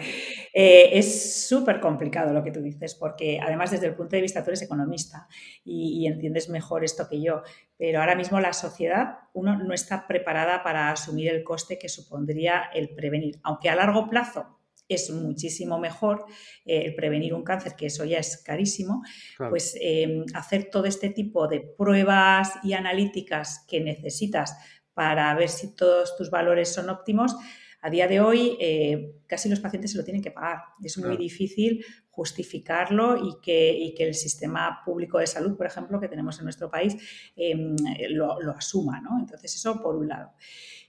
[0.54, 4.44] Eh, es súper complicado lo que tú dices, porque además desde el punto de vista
[4.44, 5.28] tú eres economista
[5.66, 7.42] y, entiendes mejor esto que yo,
[7.80, 12.70] pero ahora mismo la sociedad, uno no está preparada para asumir el coste que supondría
[12.76, 14.59] el prevenir, aunque a largo plazo
[14.90, 16.26] es muchísimo mejor
[16.66, 19.04] eh, el prevenir un cáncer, que eso ya es carísimo,
[19.38, 24.58] pues em, hacer todo este tipo de pruebas y analíticas que necesitas
[24.94, 27.36] para ver si todos tus valores son óptimos,
[27.82, 30.64] a día de hoy eh, casi los pacientes se lo tienen que pagar.
[30.84, 36.10] Es muy difícil justificarlo y que, que, el sistema público de salud, por ejemplo, que
[36.10, 36.98] tenemos en nuestro país,
[37.38, 37.78] em,
[38.10, 39.00] lo, lo, asuma.
[39.00, 39.18] ¿no?
[39.18, 40.34] Entonces, eso por un lado.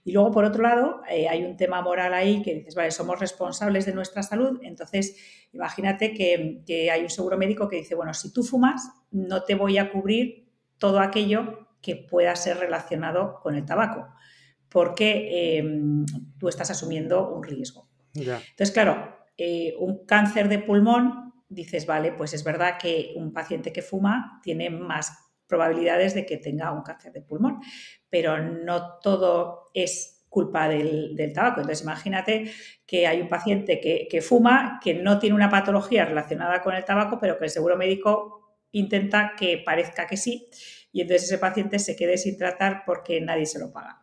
[0.03, 3.19] Y luego, por otro lado, eh, hay un tema moral ahí que dices, vale, somos
[3.19, 5.15] responsables de nuestra salud, entonces
[5.53, 9.77] imagínate que, hay un seguro médico que dice, bueno, si tú fumas, no te voy
[9.77, 14.07] a cubrir todo aquello que pueda ser relacionado con el tabaco,
[14.69, 16.05] porque em,
[16.39, 17.87] tú estás asumiendo un riesgo.
[18.13, 23.71] Entonces, claro, eh, un cáncer de pulmón, dices, vale, pues es verdad que un paciente
[23.71, 27.59] que fuma tiene más probabilidades de que tenga un cáncer de pulmón,
[28.09, 31.59] pero no todo es culpa del, tabaco.
[31.59, 32.49] Entonces, imagínate
[32.87, 37.19] que hay un paciente que, fuma, que no tiene una patología relacionada con el tabaco,
[37.19, 40.49] pero que el seguro médico intenta que parezca que sí,
[40.93, 44.01] y entonces ese paciente se quede sin tratar porque nadie se lo paga.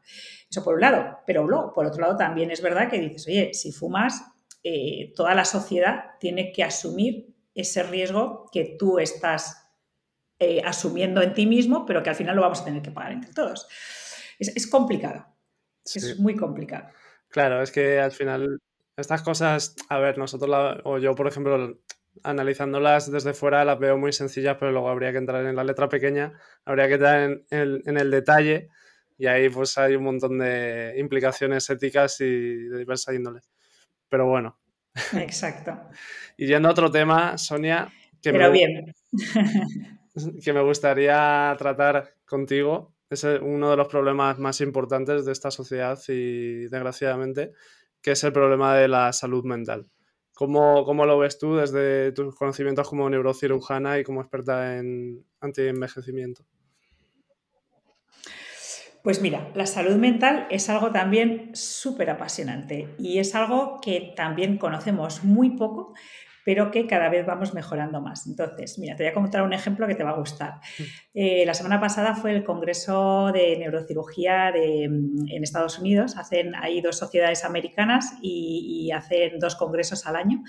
[0.51, 3.55] Eso por un lado, pero luego, por otro lado, también es verdad que dices, oye,
[3.55, 4.23] si fumas,
[4.63, 9.68] eh, toda la sociedad tiene que asumir ese riesgo que tú estás
[10.39, 13.13] eh, asumiendo en ti mismo, pero que al final lo vamos a tener que pagar
[13.13, 13.69] entre todos.
[14.39, 15.27] Es, complicado,
[15.85, 16.89] es muy complicado.
[17.29, 18.61] Claro, es que al final
[18.97, 21.81] estas cosas, a ver, nosotros, o yo por ejemplo,
[22.23, 25.89] analizándolas desde fuera las veo muy sencillas, pero luego habría que entrar en la letra
[25.89, 26.33] pequeña,
[26.65, 28.69] habría que entrar en el, en el detalle
[29.19, 33.41] y ahí pues hay un montón de implicaciones éticas y de diversa índole.
[34.09, 34.59] Pero bueno.
[35.15, 35.77] Exacto.
[36.37, 37.89] y yendo a otro tema, Sonia.
[38.23, 38.95] Que Pero bien.
[40.45, 42.95] que me gustaría tratar contigo.
[43.11, 47.53] Es uno de los problemas más importantes de esta sociedad y desgraciadamente,
[48.03, 49.91] que es el problema de la salud mental.
[50.35, 56.45] ¿Cómo, cómo lo ves tú desde tus conocimientos como neurocirujana y como experta en anti-envejecimiento?
[59.03, 64.59] Pues mira, la salud mental es algo también súper apasionante y es algo que también
[64.59, 65.95] conocemos muy poco,
[66.49, 68.27] pero que cada vez vamos mejorando más.
[68.27, 70.55] Entonces, mira, te voy a contar un ejemplo que te va a gustar.
[70.79, 70.83] Mm.
[71.13, 76.17] Eh, la semana pasada fue el Congreso de Neurocirugía mm, en Estados Unidos.
[76.17, 80.43] Hacen ahí dos sociedades americanas y, hacen dos congresos al año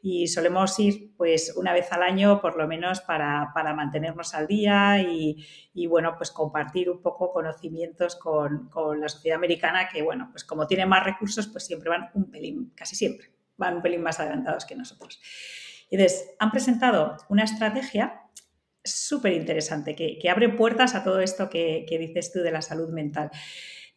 [0.00, 5.02] y solemos ir pues una vez al año por lo menos para, mantenernos al día
[5.02, 5.44] y,
[5.88, 10.68] bueno pues compartir un poco conocimientos con, con, la sociedad americana que bueno pues como
[10.68, 14.64] tiene más recursos pues siempre van un pelín casi siempre van un pelín más adelantados
[14.64, 15.20] que nosotros.
[15.90, 18.22] Entonces, han presentado una estrategia
[18.82, 23.30] súper interesante que, abre puertas a todo esto que, dices tú de la salud mental.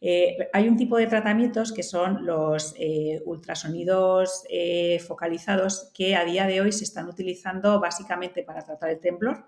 [0.00, 6.24] Eh, hay un tipo de tratamientos que son los eh, ultrasonidos eh, focalizados que a
[6.24, 9.46] día de hoy se están utilizando básicamente para tratar el temblor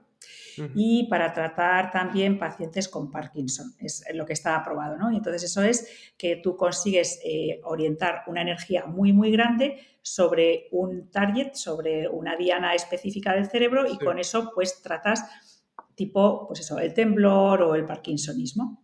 [0.74, 3.74] y para tratar también pacientes con Parkinson.
[3.78, 5.12] Es lo que está aprobado, ¿no?
[5.12, 10.68] Y entonces eso es que tú consigues eh, orientar una energía muy, muy grande sobre
[10.70, 15.24] un target, sobre una diana específica del cerebro y con eso pues tratas
[15.94, 18.82] tipo, pues eso, el temblor o el parkinsonismo.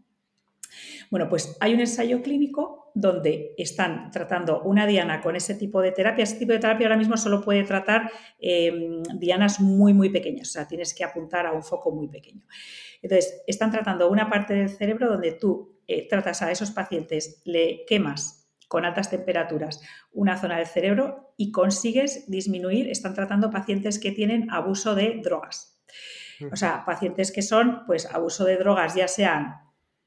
[1.11, 5.93] Bueno, pues hay un ensayo clínico donde están tratando una diana con ese tipo de
[5.93, 6.25] terapia.
[6.25, 10.53] Ese tipo de terapia ahora mismo solo puede tratar em, dianas muy, muy pequeñas, o
[10.53, 12.43] sea, tienes que apuntar a un foco muy pequeño.
[13.03, 17.85] Entonces, están tratando una parte del cerebro donde tú eh, tratas a esos pacientes, le
[17.87, 24.13] quemas con altas temperaturas una zona del cerebro y consigues disminuir, están tratando pacientes que
[24.13, 25.83] tienen abuso de drogas.
[26.51, 29.62] O sea, pacientes que son, pues, abuso de drogas, ya sean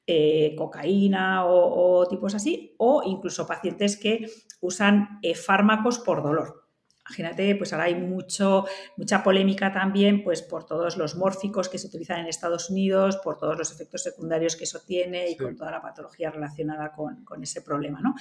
[0.08, 4.30] eh, cocaína o, tipos así, o incluso pacientes que
[4.62, 6.65] usan eh, fármacos por dolor.
[7.08, 8.65] Imagínate, pues ahora hay mucho,
[8.98, 13.38] mucha polémica también pues, por todos los mórficos que se utilizan en Estados Unidos, por
[13.38, 17.62] todos los efectos secundarios que eso tiene y con toda la patología relacionada con, ese
[17.62, 18.00] problema.
[18.02, 18.15] ¿no?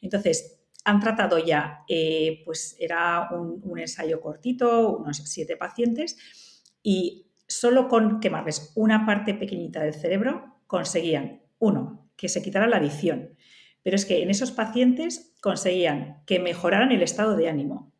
[0.00, 6.16] Entonces, han tratado ya, eh, pues era un, un, ensayo cortito, unos siete pacientes,
[6.82, 12.78] y solo con quemarles una parte pequeñita del cerebro conseguían, uno, que se quitara la
[12.78, 13.36] adicción,
[13.82, 17.92] pero es que en esos pacientes conseguían que mejoraran el estado de ánimo,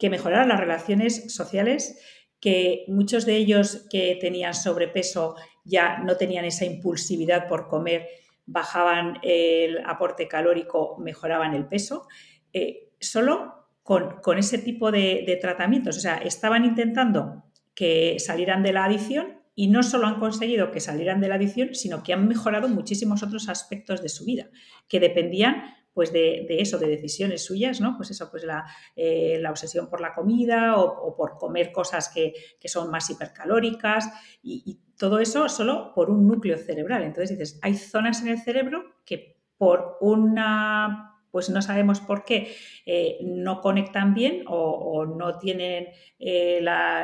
[0.00, 1.96] que mejoraran las relaciones sociales,
[2.40, 8.08] que muchos de ellos que tenían sobrepeso ya no tenían esa impulsividad por comer,
[8.46, 12.08] bajaban el aporte calórico, mejoraban el peso,
[12.52, 15.98] eh, solo con, ese tipo de, de, tratamientos.
[15.98, 17.44] O sea, estaban intentando
[17.76, 21.74] que salieran de la adicción y no solo han conseguido que salieran de la adicción,
[21.74, 24.48] sino que han mejorado muchísimos otros aspectos de su vida,
[24.86, 27.96] que dependían pues de, eso, de decisiones suyas, ¿no?
[27.96, 32.34] Pues eso, pues la, eh, obsesión por la comida o, por comer cosas que,
[32.66, 34.08] son más hipercalóricas
[34.44, 37.02] y, y, todo eso solo por un núcleo cerebral.
[37.02, 42.56] Entonces dices, hay zonas en el cerebro que por una pues no sabemos por qué
[42.84, 45.86] eh, no conectan bien o, no tienen
[46.18, 46.58] eh,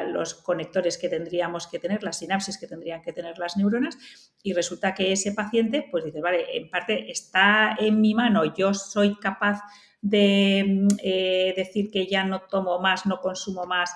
[0.08, 3.96] los conectores que tendríamos que tener, las sinapsis que tendrían que tener las neuronas,
[4.42, 8.74] y resulta que ese paciente, pues dice, vale, en parte está en mi mano, yo
[8.74, 9.60] soy capaz
[10.02, 13.94] de mm, eh, decir que ya no tomo más, no consumo más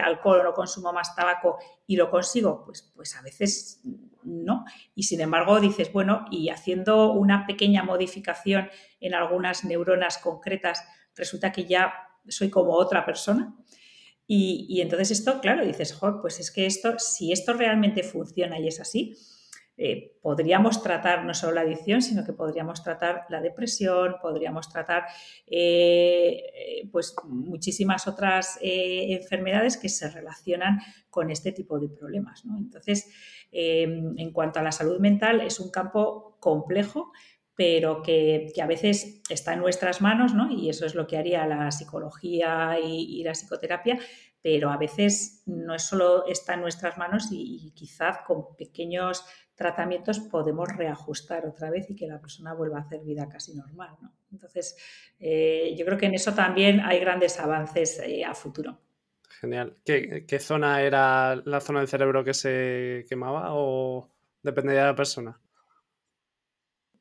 [0.00, 3.80] alcohol o no consumo más tabaco y lo consigo, pues, pues a veces
[4.22, 4.64] no.
[4.94, 8.68] Y sin embargo dices, bueno, y haciendo una pequeña modificación
[9.00, 11.94] en algunas neuronas concretas, resulta que ya
[12.28, 13.56] soy como otra persona.
[14.28, 18.80] Y, entonces esto, claro, dices, pues es que esto, si esto realmente funciona y es
[18.80, 19.16] así,
[19.78, 25.04] eh, podríamos tratar no solo la adicción, sino que podríamos tratar la depresión, podríamos tratar
[25.46, 32.42] eh, pues muchísimas otras eh, enfermedades que se relacionan con este tipo de problemas.
[32.58, 33.10] Entonces,
[33.52, 37.12] en cuanto a la salud mental, es un campo complejo
[37.56, 40.50] pero que, a veces está en nuestras manos, ¿no?
[40.50, 43.98] Y eso es lo que haría la psicología y, la psicoterapia,
[44.46, 50.20] pero a veces no es solo está en nuestras manos y, quizás con pequeños tratamientos
[50.20, 54.12] podemos reajustar otra vez y que la persona vuelva a hacer vida casi normal, ¿no?
[54.30, 54.76] Entonces,
[55.18, 58.78] eh, yo creo que en eso también hay grandes avances eh, a futuro.
[59.40, 59.78] Genial.
[59.84, 64.12] ¿Qué, ¿Qué zona era la zona del cerebro que se quemaba o
[64.44, 65.40] dependía de la persona?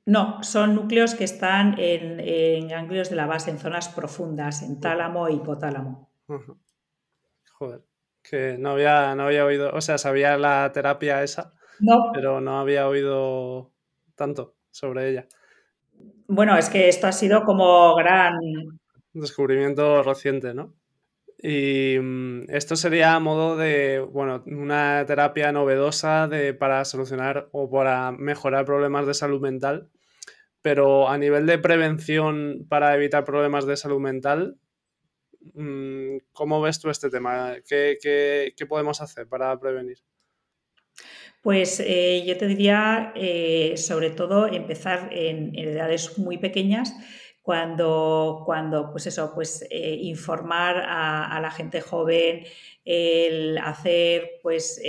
[0.08, 5.28] No, son núcleos que están en, ganglios de la base, en zonas profundas, en tálamo
[5.28, 6.10] e hipotálamo.
[7.58, 7.82] Joder,
[8.22, 11.54] que no había, no había oído, o sea, sabía la terapia esa,
[12.14, 13.72] pero no había oído
[14.16, 15.28] tanto sobre ella.
[16.28, 18.34] Bueno, es que esto ha sido como gran...
[19.14, 20.74] Descubrimiento reciente, ¿no?
[21.38, 27.70] Y mm, esto sería a modo de, bueno, una terapia novedosa de, para solucionar o
[27.70, 29.90] para mejorar problemas de salud mental
[30.66, 34.58] pero a nivel de prevención para evitar problemas de salud mental,
[36.34, 37.56] ¿cómo ves tú este tema?
[37.68, 39.98] ¿Qué, podemos hacer para prevenir?
[41.42, 46.96] Pues eh, yo te diría, eh, sobre todo, empezar en, edades muy pequeñas,
[47.44, 52.44] cuando, cuando pues eso, pues eh, informar a, la gente joven,
[52.84, 54.82] el hacer, pues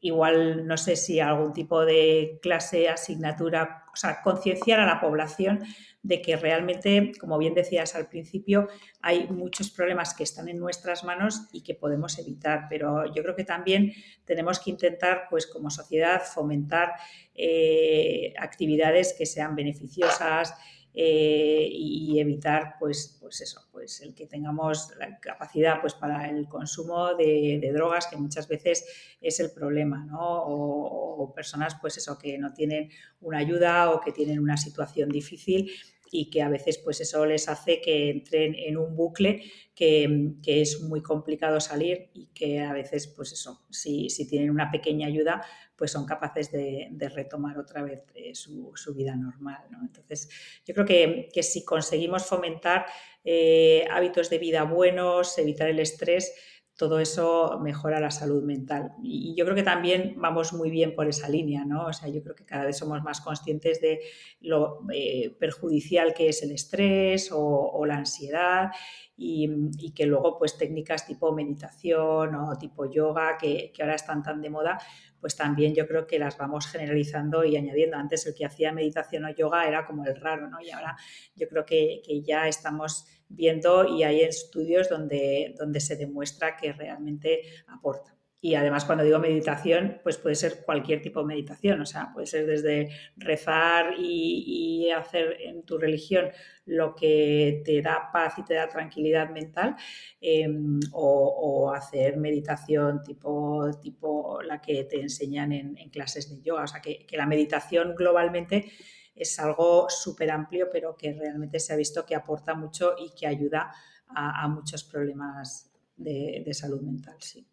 [0.00, 5.62] igual no sé si algún tipo de clase, asignatura, o sea, concienciar a la población
[6.02, 8.68] de que realmente, como bien decías al principio,
[9.02, 12.66] hay muchos problemas que están en nuestras manos y que podemos evitar.
[12.70, 13.92] Pero yo creo que también
[14.24, 16.94] tenemos que intentar, pues como sociedad, fomentar
[17.34, 20.54] eh, actividades que sean beneficiosas,
[20.92, 26.48] eh, y evitar pues, pues eso, pues el que tengamos la capacidad pues para el
[26.48, 28.84] consumo de, drogas, que muchas veces
[29.20, 30.18] es el problema, ¿no?
[30.20, 35.70] O, personas pues eso, que no tienen una ayuda o que tienen una situación difícil
[36.10, 39.42] y que a veces pues eso les hace que entren en un bucle
[39.74, 44.70] que, es muy complicado salir y que a veces pues eso, si, si tienen una
[44.70, 45.42] pequeña ayuda
[45.80, 49.62] pues son capaces de, retomar otra vez eh, su, vida normal.
[49.80, 50.28] Entonces,
[50.66, 52.84] yo creo que, si conseguimos fomentar
[53.24, 56.34] eh, hábitos de vida buenos, evitar el estrés,
[56.80, 58.94] todo eso mejora la salud mental.
[59.02, 61.84] Y yo creo que también vamos muy bien por esa línea, ¿no?
[61.84, 64.00] O sea, yo creo que cada vez somos más conscientes de
[64.40, 68.70] lo eh, perjudicial que es el estrés o, la ansiedad
[69.14, 74.40] y, que luego pues técnicas tipo meditación o tipo yoga que, que ahora están tan
[74.40, 74.78] de moda,
[75.20, 77.96] pues también yo creo que las vamos generalizando y añadiendo.
[77.96, 80.60] Antes el que hacía meditación o yoga era como el raro, ¿no?
[80.60, 80.96] Y ahora
[81.36, 86.72] yo creo que, que ya estamos viendo y hay estudios donde, donde se demuestra que
[86.72, 88.19] realmente aporta.
[88.42, 92.26] Y además, cuando digo meditación, pues puede ser cualquier tipo de meditación, o sea, puede
[92.26, 96.30] ser desde rezar y, hacer en tu religión
[96.64, 99.76] lo que te da paz y te da tranquilidad mental,
[100.20, 106.64] em, o, hacer meditación tipo, tipo la que te enseñan en, clases de yoga.
[106.64, 108.72] O sea, que, la meditación globalmente
[109.14, 113.26] es algo súper amplio, pero que realmente se ha visto que aporta mucho y que
[113.26, 113.72] ayuda
[114.08, 117.49] a, muchos problemas de, de salud mental, sí.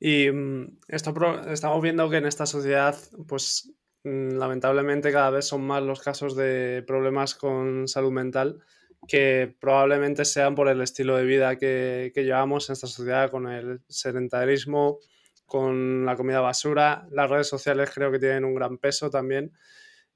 [0.00, 2.96] Y mm, estamos viendo que en esta sociedad,
[3.26, 3.72] pues
[4.04, 8.60] mm, lamentablemente cada vez son más los casos de problemas con salud mental
[9.06, 13.80] que probablemente sean por el estilo de vida que, llevamos en esta sociedad, con el
[13.88, 14.98] sedentarismo,
[15.46, 17.06] con la comida basura.
[17.10, 19.52] Las redes sociales creo que tienen un gran peso también.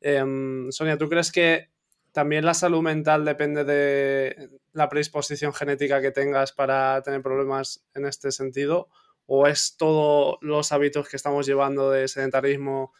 [0.00, 1.70] Em, Sonia, ¿tú crees que
[2.12, 8.06] también la salud mental depende de la predisposición genética que tengas para tener problemas en
[8.06, 8.88] este sentido?
[9.26, 12.92] ¿O es todos los hábitos que estamos llevando de sedentarismo,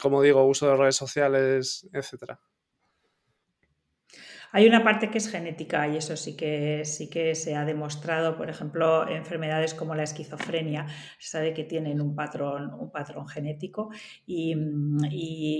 [0.00, 2.40] como digo, uso de redes sociales, etcétera?
[4.56, 8.36] Hay una parte que es genética y eso sí que, sí que se ha demostrado,
[8.36, 10.86] por ejemplo, enfermedades como la esquizofrenia,
[11.18, 13.90] se sabe que tienen un patrón, un patrón genético
[14.24, 14.52] y,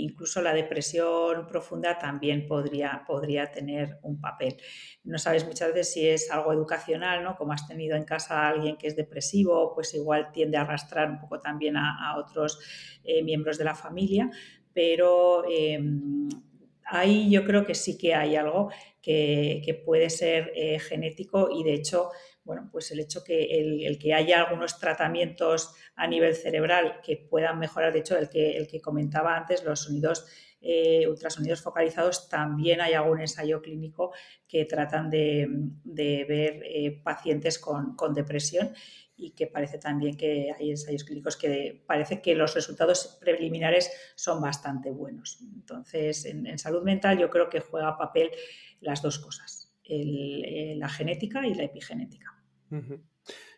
[0.05, 4.59] incluso la depresión profunda también podría, podría tener un papel.
[5.03, 7.35] No sabes muchas veces si es algo educacional, ¿no?
[7.35, 11.11] Como has tenido en casa a alguien que es depresivo, pues igual tiende a arrastrar
[11.11, 12.61] un poco también a, otros
[13.03, 14.31] eh, miembros de la familia,
[14.73, 16.29] pero em,
[16.87, 18.71] ahí yo creo que sí que hay algo
[19.01, 22.11] que, puede ser eh, genético y de hecho,
[22.43, 27.59] bueno, pues el hecho que el, que haya algunos tratamientos a nivel cerebral que puedan
[27.59, 30.27] mejorar, de hecho, el que, el que comentaba antes, los sonidos
[30.67, 34.13] eh, ultrasonidos focalizados, también hay algún ensayo clínico
[34.49, 35.47] que tratan de,
[35.85, 38.73] ver eh, pacientes con, con, depresión
[39.17, 44.41] y que parece también que hay ensayos clínicos que parece que los resultados preliminares son
[44.41, 45.39] bastante buenos.
[45.55, 48.31] Entonces, en, salud mental yo creo que juega papel
[48.81, 52.35] las dos cosas, eh, la genética y la epigenética.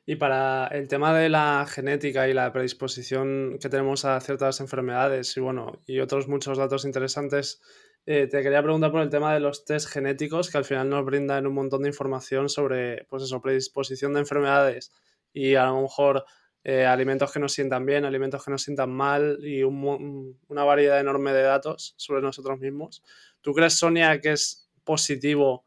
[0.04, 5.36] Y para el tema de la genética y la predisposición que tenemos a ciertas enfermedades
[5.36, 7.62] y bueno, y otros muchos datos interesantes,
[8.04, 11.04] eh, te quería preguntar por el tema de los test genéticos que al final nos
[11.04, 14.92] brindan un montón de información sobre pues eso, predisposición de enfermedades
[15.36, 16.24] y a lo mejor
[16.64, 21.34] eh, alimentos que nos sientan bien, alimentos que nos sientan mal y una variedad enorme
[21.34, 23.04] de datos sobre nosotros mismos.
[23.42, 25.66] ¿Tú crees, Sonia, que es positivo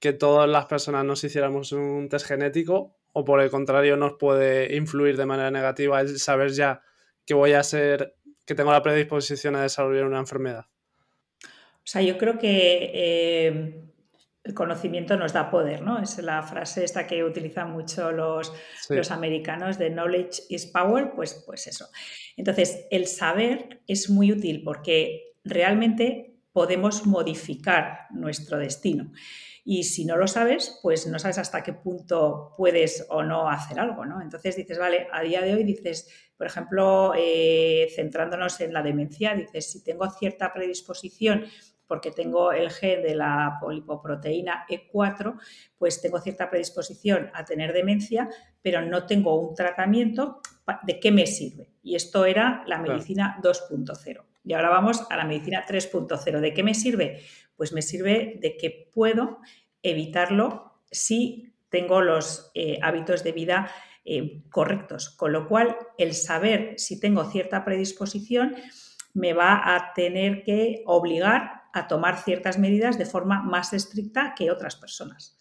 [0.00, 4.74] que todas las personas nos hiciéramos un test genético o por el contrario nos puede
[4.74, 6.80] influir de manera negativa el saber ya
[7.26, 10.64] que voy a ser, que tengo la predisposición a desarrollar una enfermedad?
[11.42, 13.84] O sea, yo creo que eh,
[14.44, 15.98] el conocimiento nos da poder, ¿no?
[15.98, 18.52] Es la frase esta que utilizan mucho los,
[18.90, 21.88] los americanos de knowledge is power, pues, pues eso.
[22.36, 29.10] Entonces, el saber es muy útil porque realmente podemos modificar nuestro destino.
[29.64, 33.80] Y si no lo sabes, pues no sabes hasta qué punto puedes o no hacer
[33.80, 34.20] algo, ¿no?
[34.20, 39.34] Entonces dices, vale, a día de hoy dices, por ejemplo, eh, centrándonos en la demencia,
[39.34, 41.46] dices, si tengo cierta predisposición
[41.86, 45.38] porque tengo el gen de la polipoproteína E4,
[45.78, 48.28] pues tengo cierta predisposición a tener demencia,
[48.62, 50.40] pero no tengo un tratamiento,
[50.82, 51.70] ¿de qué me sirve?
[51.82, 54.24] Y esto era la medicina 2.0.
[54.44, 56.40] Y ahora vamos a la medicina 3.0.
[56.40, 57.22] ¿De qué me sirve?
[57.56, 59.38] Pues me sirve de que puedo
[59.82, 63.70] evitarlo si tengo los eh, hábitos de vida
[64.04, 65.10] eh, correctos.
[65.10, 68.54] Con lo cual, el saber si tengo cierta predisposición
[69.14, 74.50] me va a tener que obligar a tomar ciertas medidas de forma más estricta que
[74.50, 75.38] otras personas.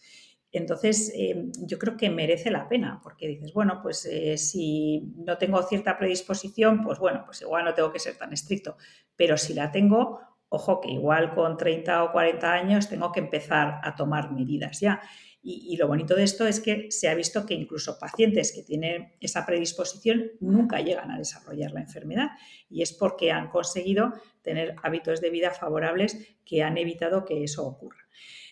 [0.51, 5.38] Entonces, eh, yo creo que merece la pena, porque dices, bueno, pues eh, si no
[5.38, 8.77] tengo cierta predisposición, pues bueno, pues igual no tengo que ser tan estricto,
[9.15, 10.19] pero si la tengo,
[10.49, 15.01] ojo que igual con 30 o 40 años tengo que empezar a tomar medidas ya.
[15.45, 19.11] Y, lo bonito de esto es que se ha visto que incluso pacientes que tienen
[19.19, 22.29] esa predisposición nunca llegan a desarrollar la enfermedad
[22.69, 24.13] y es porque han conseguido
[24.43, 28.07] tener hábitos de vida favorables que han evitado que eso ocurra.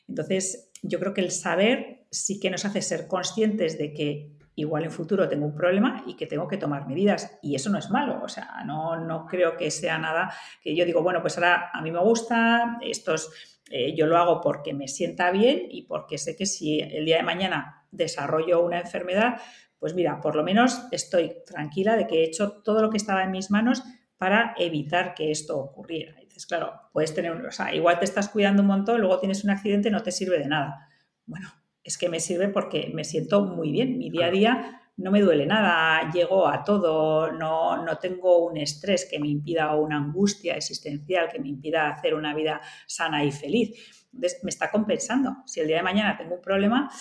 [0.07, 4.83] Entonces, yo creo que el saber sí que nos hace ser conscientes de que igual
[4.83, 7.39] en futuro tengo un problema y que tengo que tomar medidas.
[7.41, 10.85] Y eso no es malo, o sea, no, no creo que sea nada que yo
[10.85, 13.31] digo, bueno, pues ahora a mí me gusta, estos
[13.69, 17.17] eh, yo lo hago porque me sienta bien y porque sé que si el día
[17.17, 19.39] de mañana desarrollo una enfermedad,
[19.79, 23.23] pues mira, por lo menos estoy tranquila de que he hecho todo lo que estaba
[23.23, 23.83] en mis manos
[24.21, 26.13] para evitar que esto ocurriera.
[26.21, 29.49] dices, claro, puedes tener, o sea, igual te estás cuidando un montón, luego tienes un
[29.49, 30.89] accidente, no te sirve de nada.
[31.25, 31.51] Bueno,
[31.83, 33.97] es que me sirve porque me siento muy bien.
[33.97, 38.57] Mi día a día no me duele nada, llego a todo, no, no tengo un
[38.57, 43.25] estrés que me impida o una angustia existencial que me impida hacer una vida sana
[43.25, 43.71] y feliz.
[44.13, 45.37] Entonces, me está compensando.
[45.47, 46.91] Si el día de mañana tengo un problema,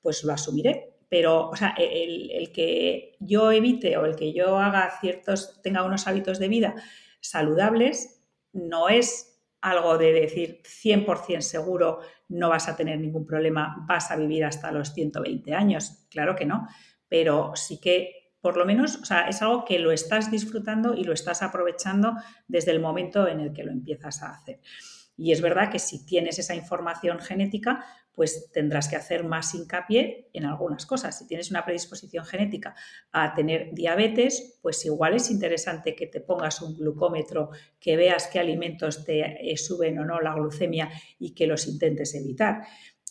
[0.00, 0.91] pues lo asumiré.
[1.12, 5.84] Pero, o sea, el, el que yo evite o el que yo haga ciertos, tenga
[5.84, 6.74] unos hábitos de vida
[7.20, 12.00] saludables, no es algo de decir 100% seguro
[12.30, 16.06] no vas a tener ningún problema, vas a vivir hasta los 120 años.
[16.08, 16.66] Claro que no,
[17.10, 21.04] pero sí que por lo menos, o sea, es algo que lo estás disfrutando y
[21.04, 22.14] lo estás aprovechando
[22.48, 24.60] desde el momento en el que lo empiezas a hacer.
[25.14, 27.84] Y es verdad que si tienes esa información genética,
[28.14, 31.18] pues tendrás que hacer más hincapié en algunas cosas.
[31.18, 32.74] Si tienes una predisposición genética
[33.10, 37.50] a tener diabetes, pues igual es interesante que te pongas un glucómetro,
[37.80, 42.14] que veas qué alimentos te eh, suben o no la glucemia y que los intentes
[42.14, 42.62] evitar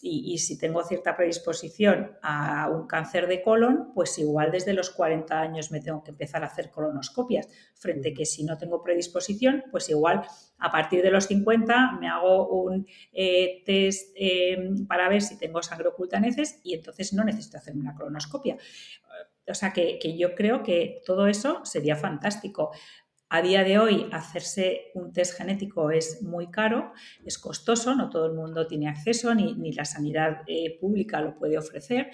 [0.04, 5.40] y, si tengo cierta predisposición a un cáncer de colon, pues igual desde los 40
[5.40, 9.90] años me tengo que empezar a hacer colonoscopias, frente que si no tengo predisposición, pues
[9.90, 10.24] igual
[10.58, 15.62] a partir de los 50 me hago un eh, test eh, para ver si tengo
[15.62, 16.20] sangre oculta
[16.64, 18.58] y entonces no necesito hacerme una colonoscopia.
[19.48, 22.72] O sea que, que, yo creo que todo eso sería fantástico.
[23.34, 26.92] A día de hoy, hacerse un test genético es muy caro,
[27.26, 31.58] es costoso, no todo el mundo tiene acceso, ni, la sanidad eh, pública lo puede
[31.58, 32.12] ofrecer,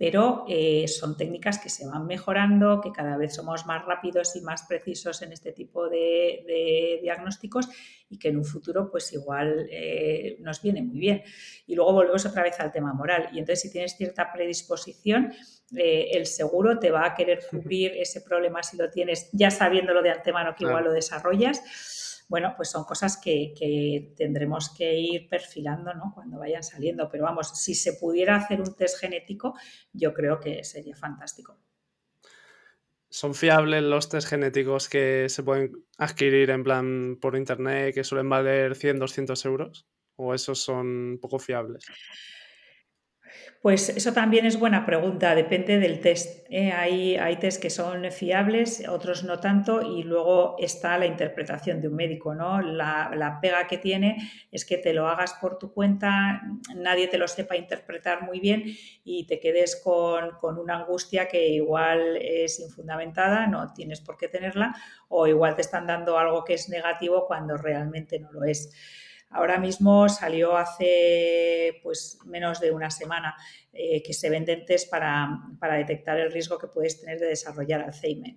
[0.00, 4.40] pero eh, son técnicas que se van mejorando, que cada vez somos más rápidos y
[4.40, 7.68] más precisos en este tipo de, diagnósticos
[8.08, 11.22] y que en un futuro pues igual eh, nos viene muy bien.
[11.66, 13.28] Y luego volvemos otra vez al tema moral.
[13.34, 15.34] Y entonces si tienes cierta predisposición,
[15.76, 20.00] eh, el seguro te va a querer cubrir ese problema si lo tienes ya sabiéndolo
[20.00, 21.60] de antemano que igual lo desarrollas
[22.30, 26.12] bueno, pues son cosas que, tendremos que ir perfilando ¿no?
[26.14, 27.08] cuando vayan saliendo.
[27.10, 29.54] Pero vamos, si se pudiera hacer un test genético,
[29.92, 31.58] yo creo que sería fantástico.
[33.08, 38.28] ¿Son fiables los test genéticos que se pueden adquirir en plan por internet que suelen
[38.28, 39.88] valer 100, 200 euros?
[40.14, 41.84] ¿O esos son poco fiables?
[43.60, 46.46] Pues eso también es buena pregunta, depende del test.
[46.48, 46.72] ¿eh?
[46.72, 51.88] Hay, hay test que son fiables, otros no tanto, y luego está la interpretación de
[51.88, 52.34] un médico.
[52.34, 52.62] ¿no?
[52.62, 54.16] La, pega que tiene
[54.50, 56.40] es que te lo hagas por tu cuenta,
[56.74, 58.64] nadie te lo sepa interpretar muy bien
[59.04, 64.28] y te quedes con, con una angustia que igual es infundamentada, no tienes por qué
[64.28, 64.74] tenerla,
[65.08, 68.72] o igual te están dando algo que es negativo cuando realmente no lo es.
[69.30, 73.36] Ahora mismo salió hace pues, menos de una semana
[73.72, 75.38] eh, que se venden test para,
[75.78, 78.36] detectar el riesgo que puedes tener de desarrollar Alzheimer.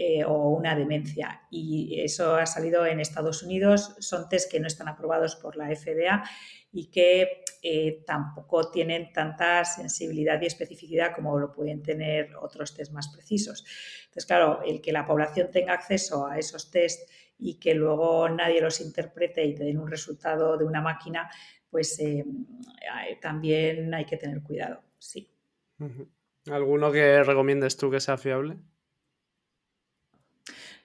[0.00, 1.42] Eh, o una demencia.
[1.50, 3.96] Y eso ha salido en Estados Unidos.
[3.98, 6.22] Son test que no están aprobados por la FDA
[6.70, 12.92] y que eh, tampoco tienen tanta sensibilidad y especificidad como lo pueden tener otros test
[12.92, 13.64] más precisos.
[14.04, 18.60] Entonces, claro, el que la población tenga acceso a esos test y que luego nadie
[18.60, 21.30] los interprete y te den un resultado de una máquina,
[21.70, 22.24] pues eh,
[23.20, 25.30] también hay que tener cuidado, sí.
[26.50, 28.56] ¿Alguno que recomiendes tú que sea fiable?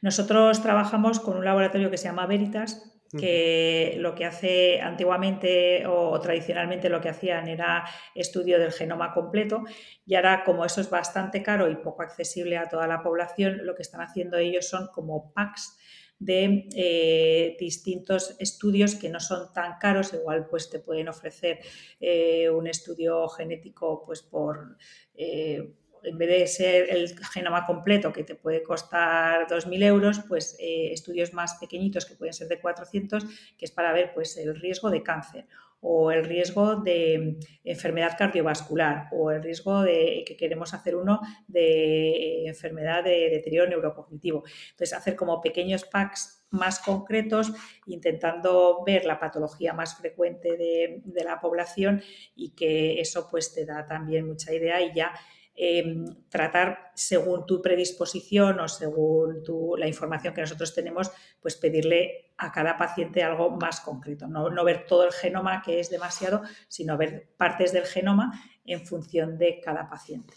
[0.02, 6.20] Nosotros trabajamos con un laboratorio que se llama Veritas, que lo que hace antiguamente o
[6.20, 7.86] tradicionalmente lo que hacían era
[8.16, 9.64] estudio del genoma completo
[10.06, 13.76] y ahora como eso es bastante caro y poco accesible a toda la población, lo
[13.76, 15.78] que están haciendo ellos son como packs
[16.26, 21.60] de eh, distintos estudios que no son tan caros, igual pues te pueden ofrecer
[22.00, 24.78] eh, un estudio genético pues por
[25.16, 30.58] eh, en vez de ser el genoma completo que te puede costar 2.000 euros, pues
[30.60, 33.24] estudios más pequeñitos que pueden ser de 400,
[33.58, 35.46] que es para ver pues el riesgo de cáncer
[35.86, 42.48] o el riesgo de enfermedad cardiovascular o el riesgo de que queremos hacer uno de
[42.48, 44.44] enfermedad de deterioro neurocognitivo.
[44.72, 47.52] Entonces, hacer como pequeños packs más concretos,
[47.86, 52.02] intentando ver la patología más frecuente de, de la población
[52.36, 55.14] y que eso pues te da también mucha idea y ya
[55.56, 59.44] Em, tratar según tu predisposición o según
[59.78, 64.28] la información que nosotros tenemos, pues pedirle a cada paciente algo más concreto.
[64.28, 68.32] No, ver todo el genoma que es demasiado, sino ver partes del genoma
[68.66, 70.34] en función de cada paciente.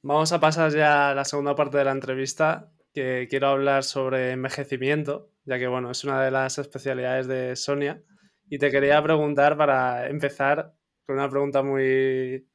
[0.00, 4.30] Vamos a pasar ya a la segunda parte de la entrevista, que quiero hablar sobre
[4.30, 8.02] envejecimiento, ya que bueno, es una de las especialidades de Sonia.
[8.48, 10.74] Y te quería preguntar para empezar
[11.06, 12.48] con una pregunta muy,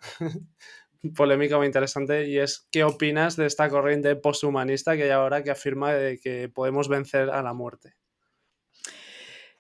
[1.16, 5.52] polémica muy interesante y es ¿qué opinas de esta corriente posthumanista que hay ahora que
[5.52, 7.94] afirma que podemos vencer a la muerte?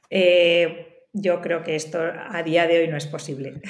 [0.09, 3.61] Eh, yo creo que esto a día de hoy no es posible.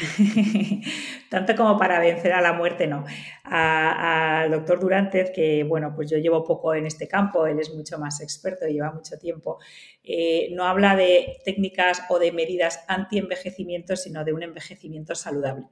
[1.30, 3.06] Tanto como para vencer a la muerte, no.
[3.44, 7.98] Al doctor Durantez, que bueno, pues yo llevo poco en este campo, él es mucho
[7.98, 9.60] más experto, lleva mucho tiempo,
[10.04, 15.68] eh, no habla de técnicas o de medidas anti-envejecimiento, sino de un envejecimiento saludable.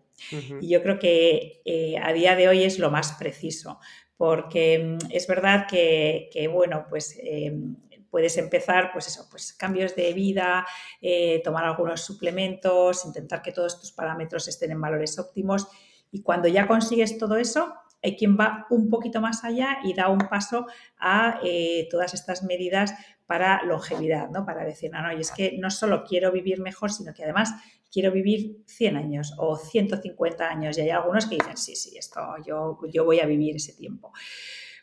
[0.61, 3.79] Y yo creo que eh, a día de hoy es lo más preciso,
[4.15, 7.75] porque mm, es verdad que, bueno, pues em,
[8.17, 10.65] puedes empezar, pues eso, pues cambios de vida,
[10.99, 15.67] eh, tomar algunos suplementos, intentar que todos tus parámetros estén en valores óptimos.
[16.11, 20.09] Y cuando ya consigues todo eso, hay quien va un poquito más allá y da
[20.09, 20.65] un paso
[20.97, 22.95] a eh, todas estas medidas
[23.27, 24.47] para longevidad, ¿no?
[24.47, 27.53] Para decir, no, no, y es que no solo quiero vivir mejor, sino que además
[27.91, 30.75] quiero vivir 100 años o 150 años.
[30.75, 34.11] Y hay algunos que dicen, sí, sí, esto yo, yo voy a vivir ese tiempo.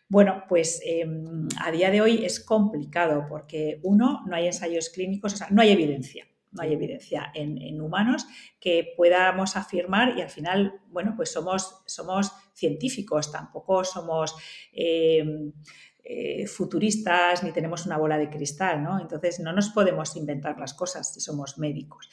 [0.09, 5.35] Bueno, pues em, a día de hoy es complicado porque uno, no hay ensayos clínicos,
[5.35, 8.27] o sea, no hay evidencia no hay evidencia en, humanos
[8.61, 14.35] que podamos afirmar y al final, bueno, pues somos, somos científicos, tampoco somos
[14.73, 15.53] em,
[16.03, 19.01] eh, futuristas ni tenemos una bola de cristal, ¿no?
[19.01, 22.09] Entonces no nos podemos inventar las cosas si somos médicos.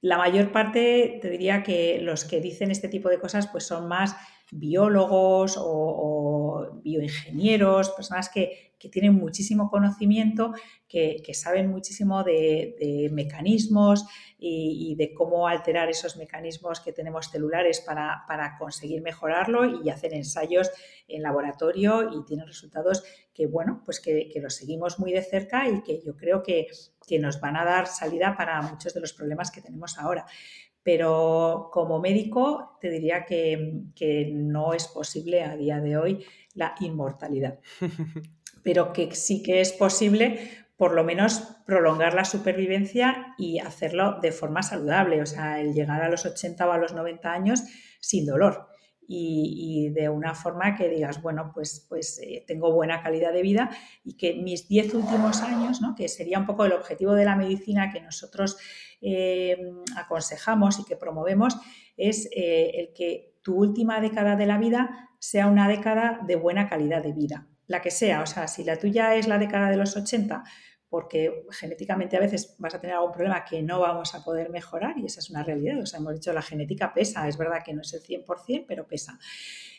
[0.00, 3.88] La mayor parte, te diría que los que dicen este tipo de cosas, pues son
[3.88, 4.14] más
[4.50, 10.52] biólogos o, bioingenieros, personas que, tienen muchísimo conocimiento,
[10.88, 14.06] que, saben muchísimo de, mecanismos
[14.38, 20.70] y, de cómo alterar esos mecanismos que tenemos celulares para, conseguir mejorarlo y hacer ensayos
[21.08, 23.02] en laboratorio y tienen resultados
[23.34, 26.68] que, bueno, pues que, los seguimos muy de cerca y que yo creo que,
[27.06, 30.24] que nos van a dar salida para muchos de los problemas que tenemos ahora
[30.88, 36.24] pero como médico te diría que, no es posible a día de hoy
[36.54, 37.58] la inmortalidad,
[38.62, 44.32] pero que sí que es posible por lo menos prolongar la supervivencia y hacerlo de
[44.32, 47.64] forma saludable, o sea, el llegar a los 80 o a los 90 años
[48.00, 48.68] sin dolor.
[49.10, 53.70] Y, de una forma que digas, bueno, pues, pues eh, tengo buena calidad de vida
[54.04, 55.94] y que mis 10 últimos años, ¿no?
[55.94, 58.58] que sería un poco el objetivo de la medicina que nosotros
[59.00, 59.56] eh,
[59.96, 61.56] aconsejamos y que promovemos
[61.96, 66.68] es eh, el que tu última década de la vida sea una década de buena
[66.68, 68.22] calidad de vida, la que sea.
[68.22, 70.44] O sea, si la tuya es la década de los 80,
[70.88, 74.98] porque genéticamente a veces vas a tener algún problema que no vamos a poder mejorar
[74.98, 75.80] y esa es una realidad.
[75.82, 78.86] O sea, hemos dicho la genética pesa, es verdad que no es el 100%, pero
[78.86, 79.18] pesa.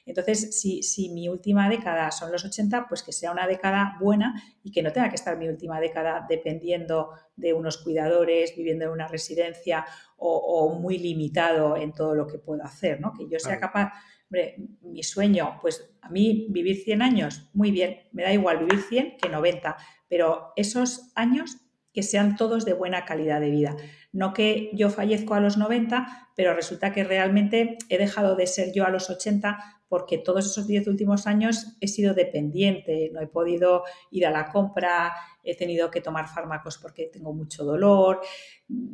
[0.05, 4.71] Entonces, si, mi última década son los 80, pues que sea una década buena y
[4.71, 9.07] que no tenga que estar mi última década dependiendo de unos cuidadores, viviendo en una
[9.07, 9.85] residencia
[10.17, 13.13] o, muy limitado en todo lo que puedo hacer, ¿no?
[13.13, 13.93] Que yo sea capaz,
[14.25, 18.81] hombre, mi sueño, pues a mí vivir 100 años, muy bien, me da igual vivir
[18.81, 19.77] 100 que 90,
[20.09, 21.57] pero esos años
[21.93, 23.75] que sean todos de buena calidad de vida.
[24.11, 28.73] No que yo fallezco a los 90, pero resulta que realmente he dejado de ser
[28.73, 33.27] yo a los 80 porque todos esos 10 últimos años he sido dependiente, no he
[33.27, 38.21] podido ir a la compra, he tenido que tomar fármacos porque tengo mucho dolor,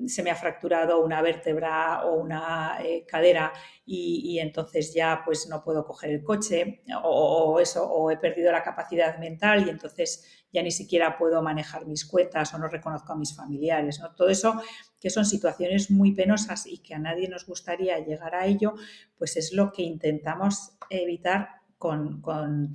[0.07, 3.51] se me ha fracturado una vértebra o una eh, cadera
[3.85, 8.63] y, entonces ya pues no puedo coger el coche o, eso, o he perdido la
[8.63, 13.17] capacidad mental y entonces ya ni siquiera puedo manejar mis cuentas o no reconozco a
[13.17, 13.99] mis familiares.
[13.99, 14.15] ¿no?
[14.15, 14.61] Todo eso
[14.99, 18.73] que son situaciones muy penosas y que a nadie nos gustaría llegar a ello,
[19.17, 22.21] pues es lo que intentamos evitar con,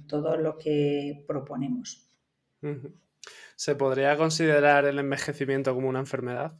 [0.07, 2.07] todo lo que proponemos.
[3.57, 6.53] ¿Se podría considerar el envejecimiento como una enfermedad?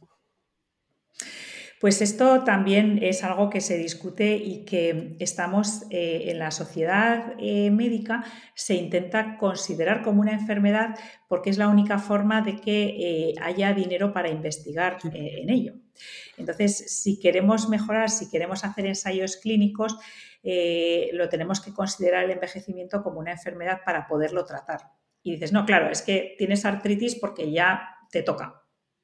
[1.81, 7.33] Pues esto también es algo que se discute y que estamos eh, en la sociedad
[7.39, 8.23] eh, médica,
[8.53, 10.93] se intenta considerar como una enfermedad
[11.27, 15.73] porque es la única forma de que eh, haya dinero para investigar en ello.
[16.37, 19.97] Entonces, si queremos mejorar, si queremos hacer ensayos clínicos,
[21.13, 24.81] lo tenemos que considerar el envejecimiento como una enfermedad para poderlo tratar.
[25.23, 28.61] Y dices, no, claro, es que tienes artritis porque ya te toca,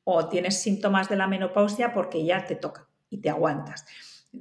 [0.09, 3.85] o tienes síntomas de la menopausia porque ya te toca y te aguantas.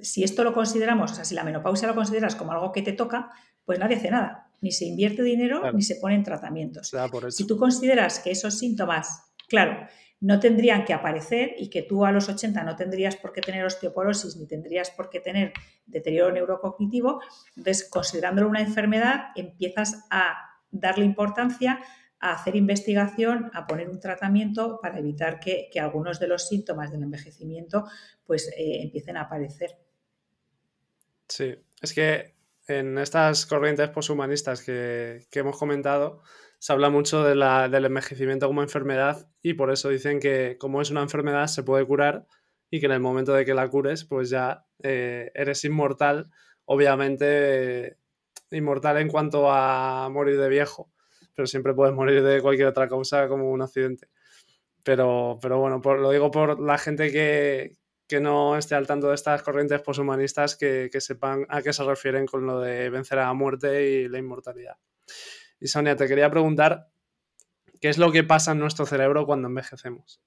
[0.01, 2.93] Si esto lo consideramos, o sea, si la menopausia lo consideras como algo que te
[2.93, 3.33] toca,
[3.65, 4.49] pues nadie hace nada.
[4.61, 6.93] Ni se invierte dinero ni se ponen tratamientos.
[7.31, 9.89] Si tú consideras que esos síntomas, claro,
[10.21, 13.65] no tendrían que aparecer y que tú a los 80 no tendrías por qué tener
[13.65, 15.53] osteoporosis ni tendrías por qué tener
[15.85, 17.21] deterioro neurocognitivo,
[17.57, 20.37] entonces considerándolo una enfermedad empiezas a
[20.71, 21.81] darle importancia
[22.21, 27.03] a hacer investigación, a poner un tratamiento para evitar que, algunos de los síntomas del
[27.03, 27.85] envejecimiento
[28.25, 29.79] pues eh, empiecen a aparecer.
[31.29, 32.35] Sí, es que
[32.69, 36.23] en estas corrientes poshumanistas que, que hemos comentado,
[36.59, 37.35] se habla mucho de
[37.71, 41.85] del envejecimiento como enfermedad y por eso dicen que como es una enfermedad se puede
[41.85, 42.27] curar
[42.71, 46.31] y que en el momento de que la cures pues ya eh, eres inmortal,
[46.65, 47.99] obviamente
[48.51, 50.91] inmortal en cuanto a morir de viejo,
[51.37, 54.09] pero siempre puedes morir de cualquier otra causa como un accidente.
[54.83, 57.77] Pero, pero bueno, lo digo por la gente que,
[58.09, 61.85] que no esté al tanto de estas corrientes poshumanistas que, que sepan a qué se
[61.85, 64.77] refieren con lo de vencer a la muerte y la inmortalidad.
[65.61, 66.89] Y Sonia, te quería preguntar,
[67.81, 70.23] ¿qué es lo que pasa en nuestro cerebro cuando envejecemos?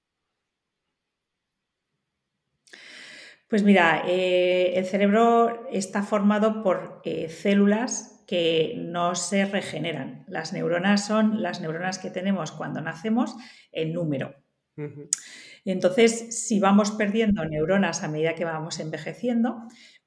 [3.50, 10.24] Pues mira, eh, el cerebro está formado por eh, células que no se regeneran.
[10.28, 13.36] Las neuronas son las neuronas que tenemos cuando nacemos
[13.72, 14.36] en número.
[15.66, 19.64] Entonces, si vamos perdiendo neuronas a medida que vamos envejeciendo,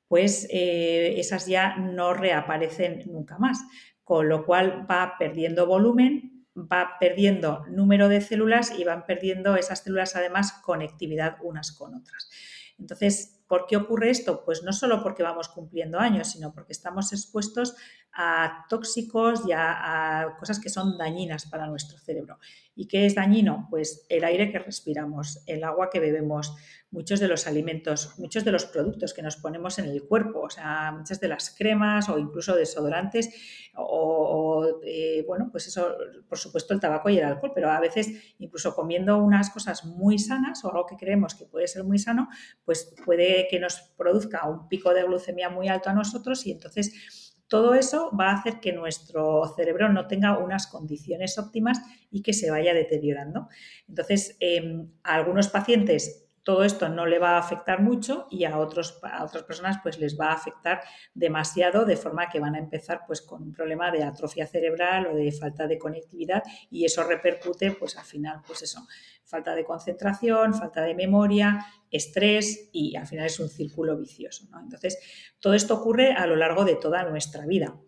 [0.06, 3.58] pues eh, esas ya no reaparecen nunca más,
[4.04, 9.80] con lo cual va perdiendo volumen, va perdiendo número de células y van perdiendo esas
[9.80, 12.30] células además conectividad unas con otras.
[12.78, 14.44] Entonces, ¿por qué ocurre esto?
[14.44, 17.76] Pues no solo porque vamos cumpliendo años, sino porque estamos expuestos
[18.14, 22.38] a tóxicos y a, cosas que son dañinas para nuestro cerebro.
[22.74, 23.66] ¿Y qué es dañino?
[23.70, 26.54] Pues el aire que respiramos, el agua que bebemos,
[26.90, 30.50] muchos de los alimentos, muchos de los productos que nos ponemos en el cuerpo, o
[30.50, 33.30] sea, muchas de las cremas o incluso desodorantes
[33.74, 35.96] o, eh, bueno, pues eso,
[36.28, 40.18] por supuesto el tabaco y el alcohol, pero a veces incluso comiendo unas cosas muy
[40.18, 42.28] sanas o algo que creemos que puede ser muy sano,
[42.64, 47.31] pues puede que nos produzca un pico de glucemia muy alto a nosotros y entonces
[47.52, 52.32] todo eso va a hacer que nuestro cerebro no tenga unas condiciones óptimas y que
[52.32, 53.46] se vaya deteriorando.
[53.86, 58.98] Entonces, em, algunos pacientes todo esto no le va a afectar mucho y a, otros,
[59.02, 60.80] a otras personas pues les va a afectar
[61.14, 65.14] demasiado de forma que van a empezar pues con un problema de atrofia cerebral o
[65.14, 68.86] de falta de conectividad y eso repercute pues al final pues eso,
[69.24, 74.48] falta de concentración, falta de memoria, estrés y al final es un círculo vicioso.
[74.60, 74.98] Entonces
[75.38, 77.78] todo esto ocurre a lo largo de toda nuestra vida.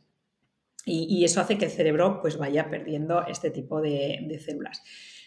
[0.86, 4.82] Y, eso hace que el cerebro pues vaya perdiendo este tipo de, de células.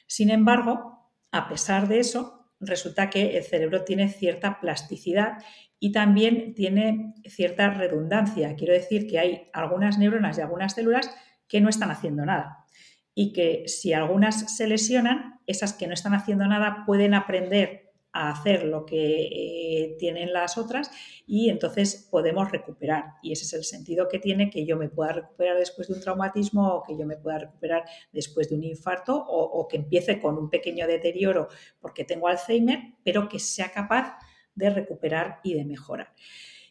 [0.05, 5.37] Sin embargo, a pesar de eso, resulta que el cerebro tiene cierta plasticidad
[5.79, 8.55] y también tiene cierta redundancia.
[8.55, 11.09] Quiero decir que hay algunas neuronas y algunas células
[11.47, 12.65] que no están haciendo nada
[13.13, 17.86] y que si algunas se lesionan, esas que no están haciendo nada pueden aprender
[18.17, 20.91] hacer lo que eh, tienen las otras
[21.25, 23.13] y entonces podemos recuperar.
[23.21, 26.01] Y ese es el sentido que tiene que yo me pueda recuperar después de un
[26.01, 30.19] traumatismo o que yo me pueda recuperar después de un infarto o, o que empiece
[30.19, 31.47] con un pequeño deterioro
[31.79, 34.17] porque tengo Alzheimer, pero que sea capaz
[34.55, 36.13] de recuperar y de mejorar.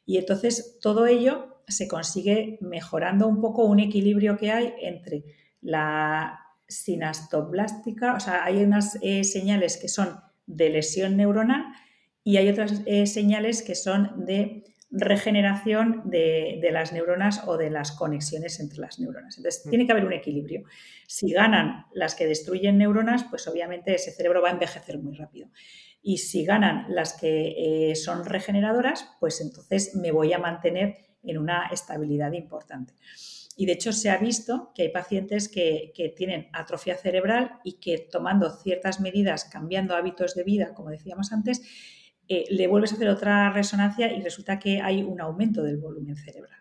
[0.05, 5.25] Y entonces todo ello se consigue mejorando un poco un equilibrio que hay entre
[5.61, 11.65] la sinastoblástica, o sea, hay unas eh, señales que son de lesión neuronal
[12.25, 17.93] y hay otras eh, señales que son de regeneración de, las neuronas o de las
[17.93, 19.37] conexiones entre las neuronas.
[19.37, 19.71] Entonces, mm.
[19.71, 20.65] tiene que haber un equilibrio.
[21.07, 25.49] Si ganan las que destruyen neuronas, pues obviamente ese cerebro va a envejecer muy rápido.
[26.03, 31.39] Y si ganan las que eh, son regeneradoras, pues entonces me voy a mantener en
[31.39, 32.95] una estabilidad importante.
[33.57, 37.99] Y de hecho se ha visto que hay pacientes que, tienen atrofia cerebral y que
[37.99, 41.63] tomando ciertas medidas, cambiando hábitos de vida, como decíamos antes,
[42.29, 46.17] eh, le vuelves a hacer otra resonancia y resulta que hay un aumento del volumen
[46.17, 46.61] cerebral.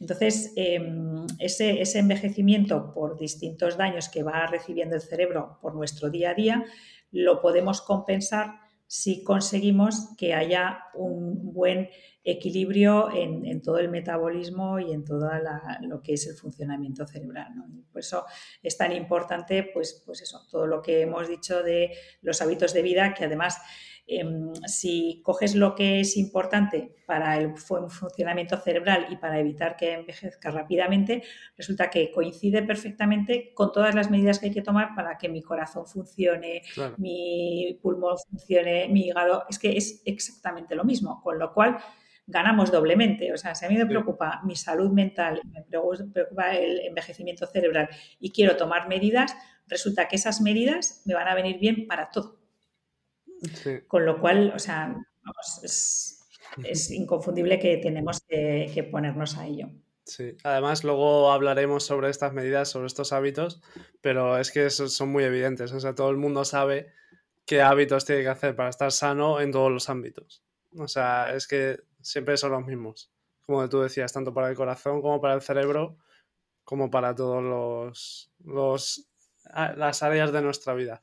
[0.00, 6.10] Entonces, em, ese, ese, envejecimiento por distintos daños que va recibiendo el cerebro por nuestro
[6.10, 6.64] día a día,
[7.12, 11.88] lo podemos compensar si conseguimos que haya un buen
[12.24, 15.28] equilibrio en, todo el metabolismo y en todo
[15.80, 17.48] lo que es el funcionamiento cerebral.
[17.90, 18.24] por eso
[18.62, 22.82] es tan importante, pues, pues eso, todo lo que hemos dicho de los hábitos de
[22.82, 23.58] vida, que además
[24.04, 29.92] Em, si coges lo que es importante para el funcionamiento cerebral y para evitar que
[29.92, 31.22] envejezca rápidamente,
[31.56, 35.40] resulta que coincide perfectamente con todas las medidas que hay que tomar para que mi
[35.40, 36.62] corazón funcione,
[36.98, 39.44] mi pulmón funcione, mi hígado.
[39.48, 41.78] Es que es exactamente lo mismo, con lo cual
[42.26, 43.32] ganamos doblemente.
[43.32, 47.88] O sea, si a mí me preocupa mi salud mental, me preocupa el envejecimiento cerebral
[48.18, 49.34] y quiero tomar medidas,
[49.66, 52.40] resulta que esas medidas me van a venir bien para todo.
[53.88, 54.96] Con lo cual, o sea,
[55.62, 56.18] es,
[56.90, 59.68] inconfundible que tenemos que, ponernos a ello.
[60.04, 63.62] Sí, además luego hablaremos sobre estas medidas, sobre estos hábitos,
[64.00, 65.72] pero es que son muy evidentes.
[65.72, 66.88] O sea, todo el mundo sabe
[67.46, 70.44] qué hábitos tiene que hacer para estar sano en todos los ámbitos.
[70.76, 73.10] O sea, es que siempre son los mismos.
[73.46, 75.98] como tú decías, tanto para el corazón como para el cerebro,
[76.64, 79.08] como para todos los, los
[79.76, 81.02] las áreas de nuestra vida.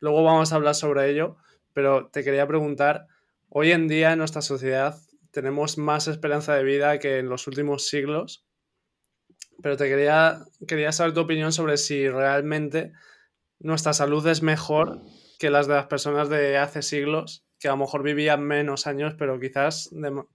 [0.00, 1.36] Luego vamos a hablar sobre ello,
[1.72, 3.06] pero te quería preguntar,
[3.48, 4.98] hoy en día en nuestra sociedad
[5.30, 8.44] tenemos más esperanza de vida que en los últimos siglos,
[9.62, 12.92] pero te quería, quería saber tu opinión sobre si realmente
[13.58, 15.00] nuestra salud es mejor
[15.38, 19.14] que las de las personas de hace siglos, que a lo mejor vivían menos años,
[19.16, 19.88] pero quizás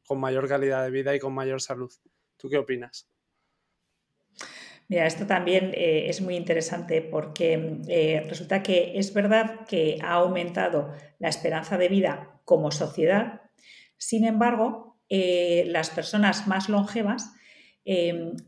[0.06, 1.92] con mayor calidad de vida y con mayor salud.
[2.38, 3.10] ¿Tú qué opinas?
[4.88, 10.14] Mira, esto también eh, es muy interesante porque eh, resulta que es verdad que ha
[10.14, 13.42] aumentado la esperanza de vida como sociedad,
[13.98, 17.34] sin embargo, eh, las personas más longevas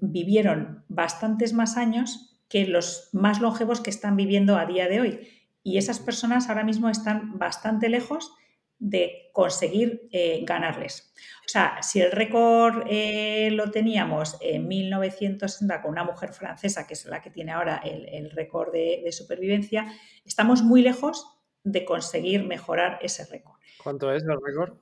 [0.01, 5.27] vivieron bastantes más años que los más longevos que están viviendo a día de hoy.
[5.63, 8.33] Y esas personas ahora mismo están bastante lejos
[8.79, 10.09] de conseguir
[10.43, 11.13] ganarles.
[11.49, 16.93] O sea, si el récord eh, lo teníamos en 1960 con una mujer francesa, que
[16.93, 19.87] es la que tiene ahora el, récord de, supervivencia,
[20.23, 21.25] estamos muy lejos
[21.63, 23.57] de conseguir mejorar ese récord.
[23.83, 24.77] ¿Cuánto es el récord?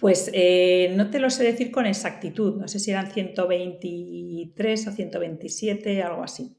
[0.00, 4.90] Pues eh, no te lo sé decir con exactitud, no sé si eran 123 o
[4.90, 6.58] 127, algo así.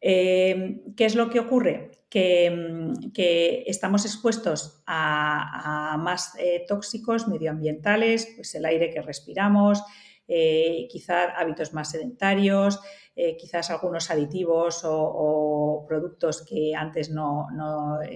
[0.00, 1.90] Eh, ¿Qué es lo que ocurre?
[2.14, 9.82] Mm, que, estamos expuestos a, más eh, tóxicos medioambientales, pues el aire que respiramos,
[10.28, 12.80] eh, quizás hábitos más sedentarios,
[13.38, 17.48] quizás algunos aditivos o, productos que antes no,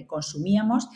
[0.07, 0.87] consumíamos.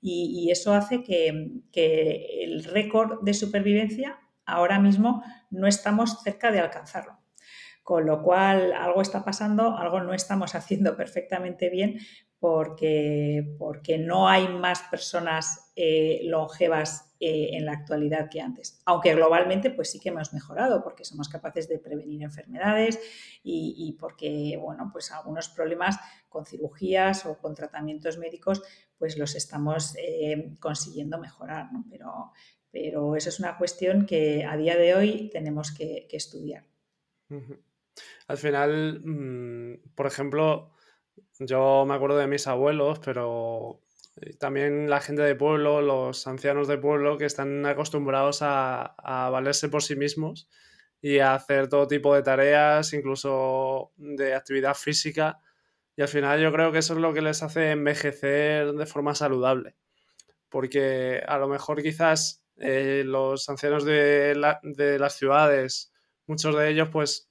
[0.00, 6.60] Y, eso hace que, que el récord de supervivencia ahora mismo no estamos cerca de
[6.60, 7.23] alcanzarlo.
[7.84, 12.00] Con lo cual, algo está pasando, algo no estamos haciendo perfectamente bien
[12.40, 18.82] porque, porque no hay más personas eh, longevas eh, en la actualidad que antes.
[18.84, 23.00] Aunque globalmente, pues sí que hemos mejorado porque somos capaces de prevenir enfermedades
[23.42, 25.96] y, porque, bueno, pues algunos problemas
[26.28, 28.62] con cirugías o con tratamientos médicos,
[28.98, 31.70] pues los estamos eh, consiguiendo mejorar.
[31.88, 32.32] Pero,
[32.70, 36.66] pero eso es una cuestión que a día de hoy tenemos que, estudiar.
[38.28, 40.72] Al final, mm, por ejemplo,
[41.38, 43.80] yo me acuerdo de mis abuelos, pero
[44.20, 48.94] eh, también la gente de pueblo, los ancianos de pueblo que están acostumbrados a,
[49.30, 50.48] valerse por sí mismos
[51.00, 55.40] y a hacer todo tipo de tareas, incluso de actividad física.
[55.96, 59.14] Y al final yo creo que eso es lo que les hace envejecer de forma
[59.14, 59.76] saludable.
[60.48, 65.92] Porque a lo mejor quizás eh, los ancianos de, de las ciudades,
[66.26, 67.30] muchos de ellos pues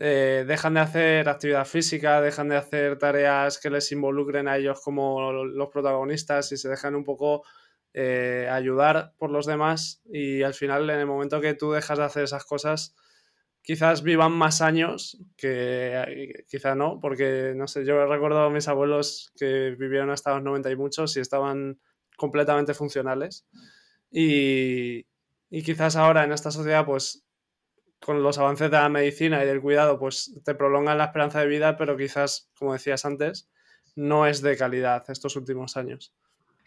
[0.00, 4.80] eh, dejan de hacer actividad física, dejan de hacer tareas que les involucren a ellos
[4.80, 7.42] como los protagonistas y se dejan un poco
[7.94, 10.00] eh, ayudar por los demás.
[10.04, 12.94] Y al final en el momento que tú dejas de hacer esas cosas
[13.60, 18.68] quizás vivan más años que eh, quizá no, porque no sé, yo recuerdo a mis
[18.68, 21.80] abuelos que vivieron hasta los 90 y muchos y estaban
[22.16, 23.46] completamente funcionales.
[24.10, 25.06] Y,
[25.50, 27.27] y quizás ahora en esta sociedad pues
[28.00, 31.46] con los avances de la medicina y del cuidado, pues te prolongan la esperanza de
[31.46, 33.50] vida, pero quizás, como decías antes,
[33.96, 36.14] no es de calidad estos últimos años.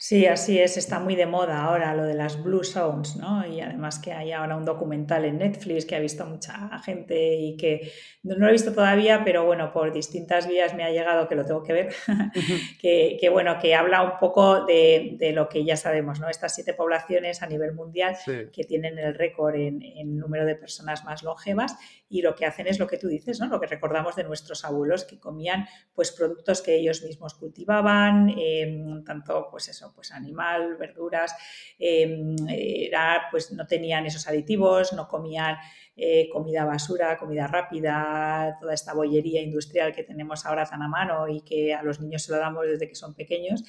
[0.04, 3.46] Sí, así es, está muy de moda ahora lo de las Blue Zones, ¿no?
[3.46, 7.56] Y además que hay ahora un documental en Netflix que ha visto mucha gente y
[7.56, 7.92] que
[8.24, 11.46] no, lo he visto todavía, pero bueno, por distintas vías me ha llegado que lo
[11.46, 11.94] tengo que ver,
[12.82, 16.30] que, bueno, que habla un poco de, lo que ya sabemos, ¿no?
[16.30, 21.06] Estas siete poblaciones a nivel mundial que tienen el récord en, en, número de personas
[21.06, 21.78] más longevas
[22.10, 23.46] y lo que hacen es lo que tú dices, ¿no?
[23.46, 29.04] Lo que recordamos de nuestros abuelos que comían pues productos que ellos mismos cultivaban, em,
[29.04, 31.36] tanto pues eso, pues animal, verduras,
[31.78, 35.58] em, era, pues no tenían esos aditivos, no comían
[35.96, 41.28] eh, comida basura, comida rápida, toda esta bollería industrial que tenemos ahora tan a mano
[41.28, 43.64] y que a los niños se lo damos desde que son pequeños.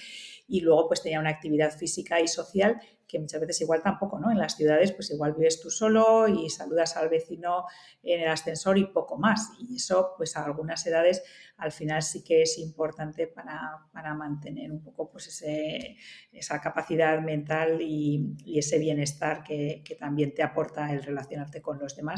[0.47, 2.81] Y luego pues tenía una actividad física y social
[3.12, 4.31] que muchas veces igual tampoco, ¿no?
[4.31, 7.66] En las ciudades pues igual vives tú solo y saludas al vecino
[8.03, 9.51] en el ascensor y poco más.
[9.61, 11.23] Y eso pues a algunas edades
[11.59, 15.97] al final sí que es importante para, mantener un poco pues ese,
[16.33, 22.12] esa capacidad mental y, ese bienestar que, también te aporta el relacionarte con los demás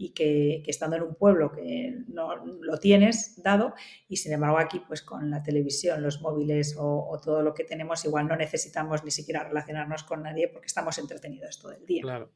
[0.00, 3.74] y que, estando en un pueblo que no lo tienes dado
[4.08, 8.04] y sin embargo aquí pues con la televisión, los móviles o, todo lo que tenemos
[8.04, 12.02] igual no necesitamos ni siquiera relacionarnos con nadie porque estamos entretenidos todo el día.
[12.02, 12.30] Claro.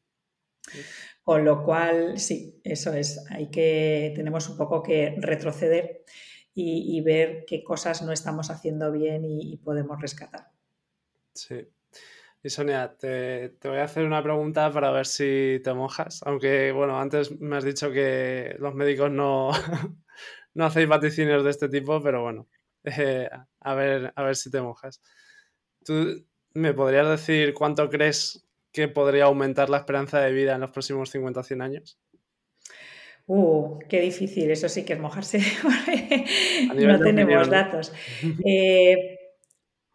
[1.23, 3.25] Con lo cual, sí, eso es.
[3.31, 6.05] Hay que, tenemos un poco que retroceder
[6.55, 10.51] y, ver qué cosas no estamos haciendo bien y, podemos rescatar.
[11.33, 11.67] Sí.
[12.45, 16.23] Y Sonia, te, voy a hacer una pregunta para ver si te mojas.
[16.25, 19.51] Aunque, bueno, antes me has dicho que los médicos no,
[20.55, 22.49] no hacéis vaticinios de este tipo, pero bueno,
[22.83, 23.29] eh,
[23.61, 25.01] a, ver, a ver si te mojas.
[25.85, 30.73] ¿Tú me podrías decir cuánto crees que podría aumentar la esperanza de vida en los
[30.73, 32.01] próximos 50 o 100 años?
[33.27, 35.39] Uh, qué difícil, eso sí que es mojarse.
[36.75, 37.93] no tenemos datos.
[38.45, 39.19] Eh,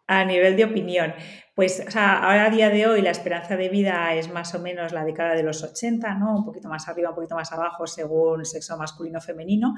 [0.06, 1.14] a nivel de opinión,
[1.58, 5.04] pues ahora a día de hoy la esperanza de vida es más o menos la
[5.04, 6.36] década de los 80, ¿no?
[6.36, 9.74] Un poquito más arriba, un poquito más abajo según sexo masculino o femenino,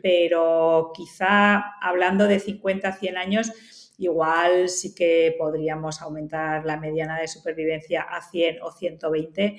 [0.00, 3.52] pero quizá hablando de 50 a 100 años,
[3.98, 9.58] igual sí que podríamos aumentar la mediana de supervivencia a 100 o 120.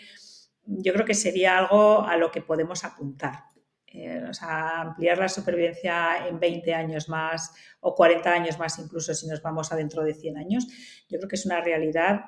[0.67, 3.54] Yo creo que sería algo a lo que podemos apuntar.
[3.95, 9.13] Eh, o sea, ampliar la supervivencia en 20 años más o 40 años más incluso
[9.13, 10.67] si nos vamos a dentro de 100 años,
[11.07, 12.25] yo creo que es una realidad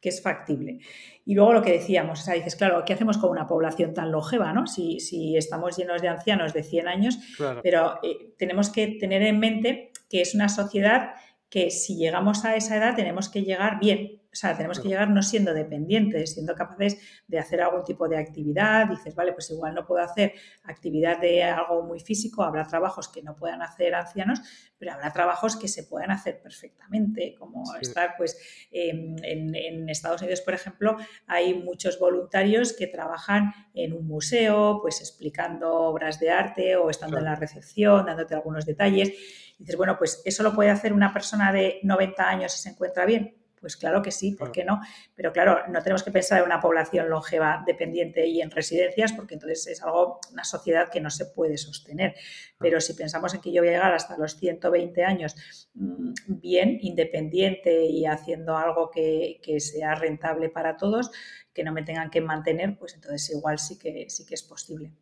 [0.00, 0.80] que es factible.
[1.24, 4.10] Y luego lo que decíamos, o sea, dices, claro, ¿qué hacemos con una población tan
[4.10, 4.66] longeva, no?
[4.66, 7.18] Si, si estamos llenos de ancianos de 100 años,
[7.62, 11.14] pero eh, tenemos que tener en mente que es una sociedad
[11.54, 15.08] que si llegamos a esa edad tenemos que llegar bien, o sea, tenemos que llegar
[15.08, 16.98] no siendo dependientes, siendo capaces
[17.28, 18.88] de hacer algún tipo de actividad.
[18.88, 20.32] Dices, vale, pues igual no puedo hacer
[20.64, 24.40] actividad de algo muy físico, habrá trabajos que no puedan hacer ancianos,
[24.76, 28.36] pero habrá trabajos que se puedan hacer perfectamente, como estar, pues,
[28.72, 30.96] en, Estados Unidos, por ejemplo,
[31.28, 37.18] hay muchos voluntarios que trabajan en un museo, pues explicando obras de arte o estando
[37.18, 39.12] en la recepción, dándote algunos detalles.
[39.58, 43.04] Dices, bueno, pues eso lo puede hacer una persona de 90 años si se encuentra
[43.04, 43.34] bien
[43.64, 44.82] pues claro que sí, ¿por qué no?
[45.14, 49.32] Pero claro, no tenemos que pensar en una población longeva dependiente y en residencias, porque
[49.32, 52.14] entonces es algo, una sociedad que no se puede sostener.
[52.58, 55.34] Pero si pensamos en que yo voy a llegar hasta los 120 años
[55.72, 61.10] mm, bien, independiente y haciendo algo que, sea rentable para todos,
[61.54, 64.92] que no me tengan que mantener, pues entonces igual sí que, sí que es posible.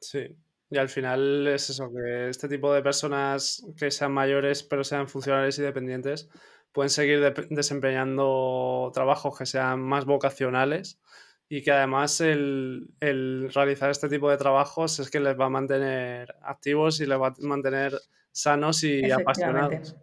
[0.00, 0.36] Sí,
[0.70, 5.08] y al final es eso, que este tipo de personas que sean mayores pero sean
[5.08, 6.28] funcionales y dependientes,
[6.72, 11.00] pueden seguir desempeñando trabajos que sean más vocacionales
[11.48, 16.34] y que además el, realizar este tipo de trabajos es que les va a mantener
[16.42, 17.98] activos y les va a mantener
[18.30, 19.96] sanos y apasionados.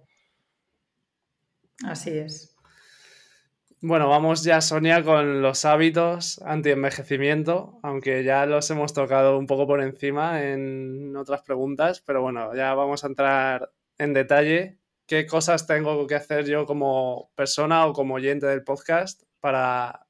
[1.84, 2.55] Así es.
[3.82, 9.67] Bueno, vamos ya, Sonia, con los hábitos anti-envejecimiento, aunque ya los hemos tocado un poco
[9.67, 15.67] por encima en otras preguntas, pero bueno, ya vamos a entrar en detalle qué cosas
[15.67, 20.07] tengo que hacer yo como persona o como oyente del podcast para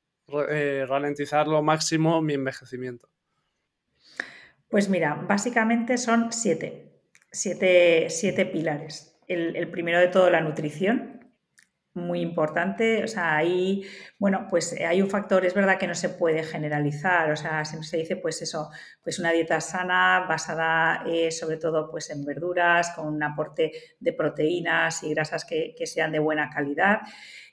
[0.49, 3.09] eh, ralentizar lo máximo mi envejecimiento?
[4.70, 6.91] Pues mira, básicamente son siete,
[7.32, 9.20] siete, pilares.
[9.28, 11.24] el, primero de todo, la nutrición,
[11.96, 13.04] muy importante.
[13.04, 13.84] O sea, ahí,
[14.20, 17.88] bueno, pues hay un factor, es verdad que no se puede generalizar, o sea, siempre
[17.88, 18.70] se dice, pues eso,
[19.04, 24.14] pues una dieta sana basada eh, sobre todo pues en verduras, con un aporte de
[24.14, 27.00] proteínas y grasas que, sean de buena calidad.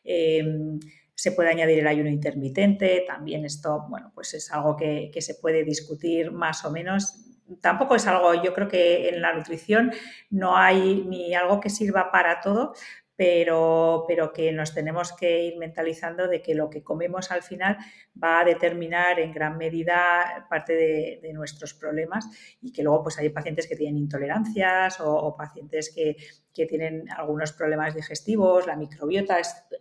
[0.05, 0.81] Em,
[1.15, 5.35] se puede añadir el ayuno intermitente, también esto, bueno, pues es algo que, que se
[5.37, 7.29] puede discutir más o menos
[7.61, 9.93] tampoco es algo, yo creo que en la nutrición
[10.31, 12.75] no hay ni algo que sirva para todo,
[13.17, 17.77] pero, pero que nos tenemos que ir mentalizando de que lo que comemos al final
[18.23, 22.29] va a determinar en gran medida parte de, nuestros problemas
[22.61, 26.17] y que luego pues hay pacientes que tienen intolerancias o, pacientes que,
[26.53, 29.39] tienen algunos problemas digestivos, la microbiota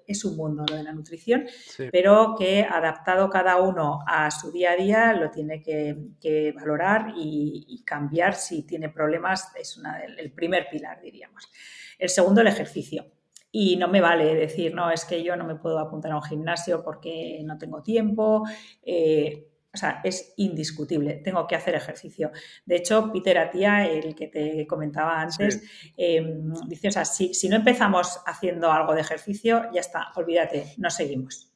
[0.07, 1.45] es, un mundo lo de la nutrición,
[1.91, 7.83] pero que adaptado cada uno a su día a día lo tiene que, valorar y,
[7.85, 9.77] cambiar si tiene problemas, es
[10.17, 11.51] el primer pilar diríamos.
[11.99, 13.05] El segundo, el ejercicio.
[13.51, 16.23] Y no me vale decir, no, es que yo no me puedo apuntar a un
[16.23, 18.43] gimnasio porque no tengo tiempo.
[18.81, 22.31] Eh, o sea, es indiscutible, tengo que hacer ejercicio.
[22.65, 25.63] De hecho, Peter Atía, el que te comentaba antes,
[25.95, 30.89] em, dice, o sea, si, no empezamos haciendo algo de ejercicio, ya está, olvídate, no
[30.89, 31.47] seguimos.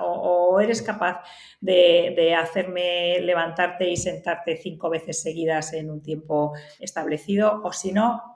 [0.00, 1.22] O, eres capaz
[1.60, 7.92] de, de, hacerme levantarte y sentarte cinco veces seguidas en un tiempo establecido, o si
[7.92, 8.31] no,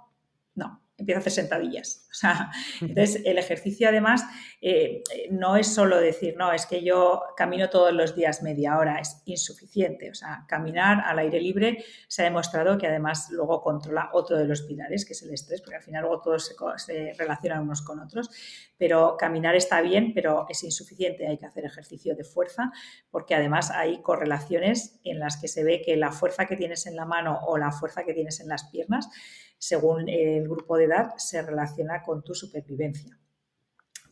[0.99, 2.03] empieza a hacer sentadillas.
[2.17, 4.25] O sea, entonces el ejercicio además
[4.63, 8.99] eh, no es solo decir, no, es que yo camino todos los días media hora,
[9.01, 10.11] es insuficiente.
[10.11, 14.47] O sea, caminar al aire libre se ha demostrado que además luego controla otro de
[14.47, 18.01] los pilares, que es el estrés, porque al final luego todos se, relacionan unos con
[18.01, 18.31] otros.
[18.79, 22.73] Pero caminar está bien, pero es insuficiente, hay que hacer ejercicio de fuerza,
[23.11, 26.97] porque además hay correlaciones en las que se ve que la fuerza que tienes en
[26.97, 29.11] la mano o la fuerza que tienes en las piernas
[29.59, 33.19] según el grupo de edad, se relaciona con tu supervivencia.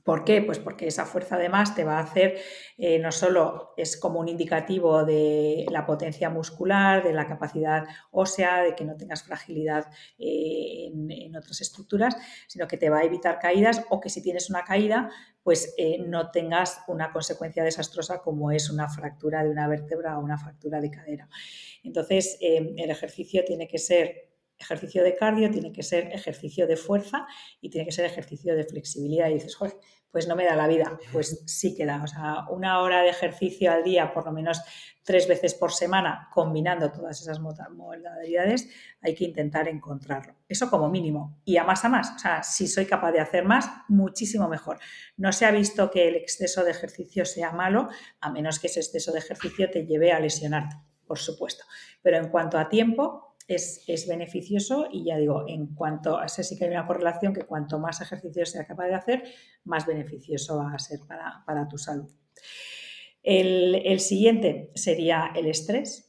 [0.04, 0.42] ¿Por qué?
[0.42, 2.36] Pues porque esa fuerza además te va a hacer,
[2.76, 8.62] eh, no solo es como un indicativo de la potencia muscular, de la capacidad ósea,
[8.62, 9.86] de que no tengas fragilidad
[10.18, 12.18] eh, en, otras estructuras,
[12.48, 15.10] sino que te va a evitar caídas o que si tienes una caída,
[15.42, 20.22] pues eh, no tengas una consecuencia desastrosa como es una fractura de una vértebra o
[20.22, 21.30] una fractura de cadera.
[21.82, 27.26] Entonces, el ejercicio tiene que ser ejercicio de cardio, tiene que ser ejercicio de fuerza
[27.60, 29.28] y tiene que ser ejercicio de flexibilidad.
[29.28, 29.74] Y dices, joder,
[30.14, 30.96] pues no me da la vida.
[31.12, 32.00] Pues sí que da.
[32.04, 34.62] O sea, una hora de ejercicio al día, por lo menos
[35.02, 38.68] tres veces por semana, combinando todas esas modalidades,
[39.02, 40.36] hay que intentar encontrarlo.
[40.48, 41.40] Eso como mínimo.
[41.44, 42.12] Y a más a más.
[42.14, 44.78] O sea, si soy capaz de hacer más, muchísimo mejor.
[45.16, 47.88] No se ha visto que el exceso de ejercicio sea malo,
[48.20, 50.76] a menos que ese exceso de ejercicio te lleve a lesionarte,
[51.08, 51.64] por supuesto.
[52.02, 56.56] Pero en cuanto a tiempo, es, beneficioso y ya digo, en cuanto a ese sí
[56.56, 59.24] que hay una correlación que cuanto más ejercicio sea capaz de hacer,
[59.64, 62.10] más beneficioso va a ser para, tu salud.
[63.22, 66.03] El, el, siguiente sería el estrés.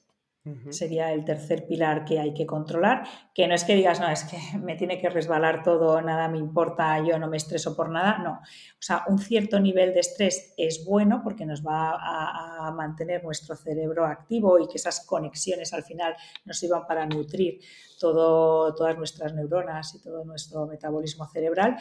[0.70, 4.26] Sería el tercer pilar que hay que controlar, que no es que digas, no, es
[4.26, 8.20] que me tiene que resbalar todo, nada me importa, yo no me estreso por nada,
[8.20, 8.32] no.
[8.34, 13.56] O sea, un cierto nivel de estrés es bueno porque nos va a, mantener nuestro
[13.56, 16.16] cerebro activo y que esas conexiones al final
[16.46, 17.60] nos sirvan para nutrir
[18.00, 21.78] todo, todas nuestras neuronas y todo nuestro metabolismo cerebral,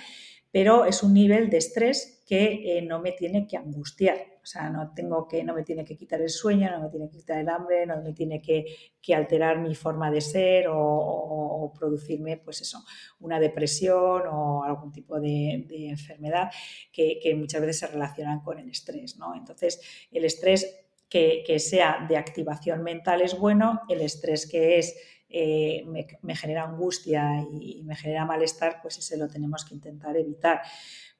[0.52, 4.33] pero es un nivel de estrés que eh, no me tiene que angustiar.
[4.44, 7.08] O sea, no, tengo que, no me tiene que quitar el sueño, no me tiene
[7.08, 12.36] que quitar el hambre, no me tiene que, alterar mi forma de ser o, producirme,
[12.36, 12.84] pues eso,
[13.20, 16.50] una depresión o algún tipo de, enfermedad
[16.92, 19.16] que, muchas veces se relacionan con el estrés.
[19.16, 19.34] ¿no?
[19.34, 19.80] Entonces,
[20.12, 24.94] el estrés que, que sea de activación mental es bueno, el estrés que es
[25.36, 25.84] eh,
[26.22, 30.62] me, genera angustia y, me genera malestar, pues ese lo tenemos que intentar evitar.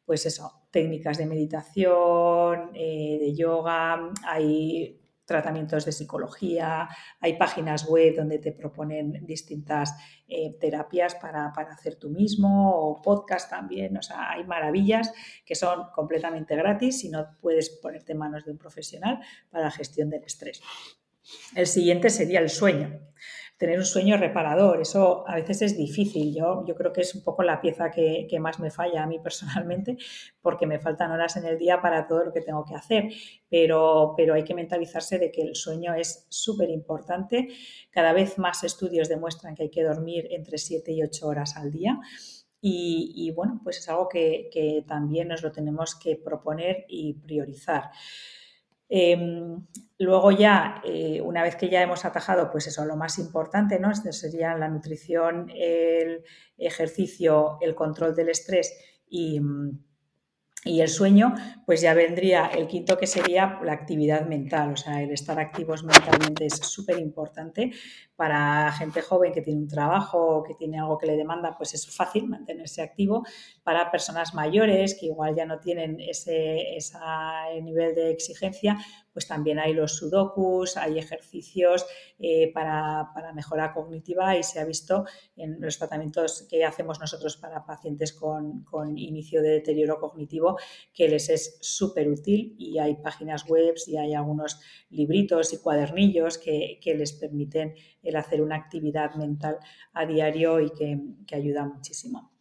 [0.05, 6.89] Pues eso, técnicas de meditación, eh, de yoga, hay tratamientos de psicología,
[7.21, 9.95] hay páginas web donde te proponen distintas
[10.29, 15.13] eh, terapias para, para, hacer tú mismo o podcast también, o sea, hay maravillas
[15.45, 20.11] que son completamente gratis si no puedes ponerte en manos de un profesional para gestión
[20.11, 20.61] del estrés.
[21.57, 23.01] El siguiente sería el sueño
[23.65, 24.83] tener un sueño reparador.
[24.83, 26.35] Eso a veces es difícil.
[26.35, 29.19] Yo, yo creo que es un poco la pieza que, más me falla a mí
[29.25, 29.97] personalmente,
[30.43, 33.09] porque me faltan horas en el día para todo lo que tengo que hacer.
[33.49, 37.49] Pero, pero hay que mentalizarse de que el sueño es súper importante.
[37.91, 41.71] Cada vez más estudios demuestran que hay que dormir entre 7 y 8 horas al
[41.71, 41.99] día.
[42.61, 47.91] Y, bueno, pues es algo que, que, también nos lo tenemos que proponer y priorizar.
[48.89, 49.67] Em,
[49.99, 53.91] luego ya, eh, una vez que ya hemos atajado, pues eso, lo más importante, ¿no?
[53.91, 56.25] Este sería la nutrición, el
[56.59, 58.77] ejercicio, el control del estrés
[59.09, 59.41] y,
[60.65, 61.35] y el sueño,
[61.67, 65.85] pues ya vendría el quinto que sería la actividad mental, o sea, el estar activos
[65.85, 67.71] mentalmente es súper importante.
[68.17, 71.95] Para gente joven que tiene un trabajo que tiene algo que le demanda, pues es
[71.95, 73.25] fácil mantenerse activo.
[73.63, 76.99] Para personas mayores que igual ya no tienen ese, ese
[77.63, 78.79] nivel de exigencia,
[79.15, 81.87] pues también hay los sudokus, hay ejercicios
[82.19, 85.07] eh, para, mejora cognitiva y se ha visto
[85.37, 88.65] en los tratamientos que hacemos nosotros para pacientes con,
[88.99, 90.59] inicio de deterioro cognitivo
[90.93, 94.61] que les es súper útil y hay páginas web y hay algunos
[94.91, 99.59] libritos y cuadernillos que, les permiten el hacer una actividad mental
[99.93, 102.33] a diario y que, que ayuda muchísimo.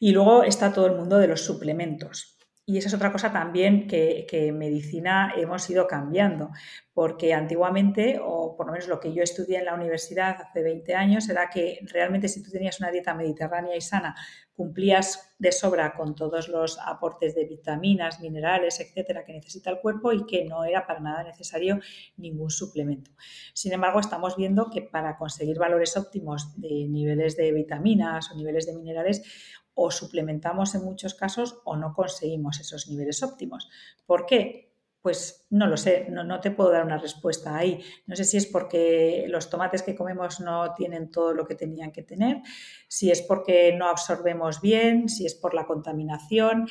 [0.00, 2.37] Y luego está todo el mundo de los suplementos.
[2.68, 6.50] Y esa es otra cosa también que, en medicina hemos ido cambiando,
[6.92, 10.94] porque antiguamente, o por lo menos lo que yo estudié en la universidad hace 20
[10.94, 14.14] años, era que realmente si tú tenías una dieta mediterránea y sana,
[14.52, 20.12] cumplías de sobra con todos los aportes de vitaminas, minerales, etcétera, que necesita el cuerpo
[20.12, 21.80] y que no era para nada necesario
[22.18, 23.12] ningún suplemento.
[23.54, 28.66] Sin embargo, estamos viendo que para conseguir valores óptimos de niveles de vitaminas o niveles
[28.66, 29.22] de minerales,
[29.80, 33.68] o suplementamos en muchos casos o no conseguimos esos niveles óptimos.
[34.06, 34.74] ¿Por qué?
[35.00, 37.80] Pues no lo sé, no, te puedo dar una respuesta ahí.
[38.06, 41.92] No sé si es porque los tomates que comemos no tienen todo lo que tenían
[41.92, 42.42] que tener,
[42.88, 46.66] si es porque no absorbemos bien, si es por la contaminación.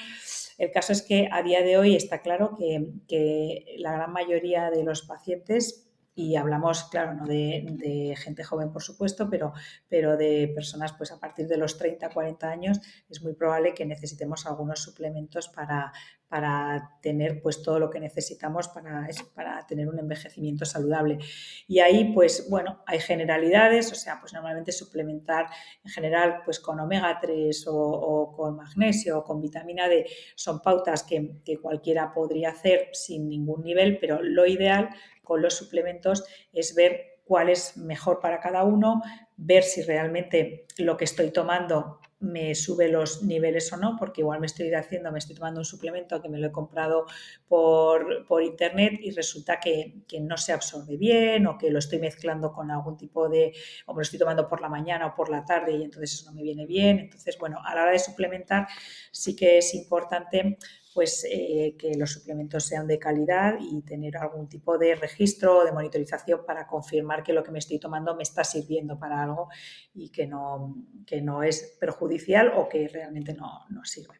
[0.57, 4.69] El caso es que a día de hoy está claro que, que la gran mayoría
[4.69, 5.86] de los pacientes
[6.17, 9.53] y hablamos, claro, no de, gente joven, por supuesto, pero,
[9.87, 13.85] pero de personas pues a partir de los 30, 40 años, es muy probable que
[13.85, 15.93] necesitemos algunos suplementos para,
[16.27, 21.19] para tener pues todo lo que necesitamos para, para tener un envejecimiento saludable.
[21.67, 25.45] Y ahí, pues bueno, hay generalidades, o sea, pues normalmente suplementar
[25.85, 31.03] en general pues con omega 3 o, con magnesio o con vitamina D son pautas
[31.03, 34.89] que, que cualquiera podría hacer sin ningún nivel, pero lo ideal
[35.27, 36.23] con los suplementos
[36.53, 39.01] es ver cuál es mejor para cada uno,
[39.35, 44.39] ver si realmente lo que estoy tomando me sube los niveles o no, porque igual
[44.39, 47.05] me estoy haciendo, me estoy tomando un suplemento que me lo he comprado
[47.47, 52.71] por, internet y resulta que, no se absorbe bien o que lo estoy mezclando con
[52.71, 53.53] algún tipo de,
[53.85, 56.31] o me lo estoy tomando por la mañana o por la tarde y entonces eso
[56.31, 56.97] no me viene bien.
[56.99, 58.67] Entonces, bueno, a la hora de suplementar
[59.11, 60.57] sí que es importante
[60.97, 65.63] pues eh, que los suplementos sean de calidad y tener algún tipo de registro o
[65.63, 69.47] de monitorización para confirmar que lo que me estoy tomando me está sirviendo para algo
[69.93, 70.75] y que no,
[71.05, 74.15] que no es perjudicial o que realmente no, sirve.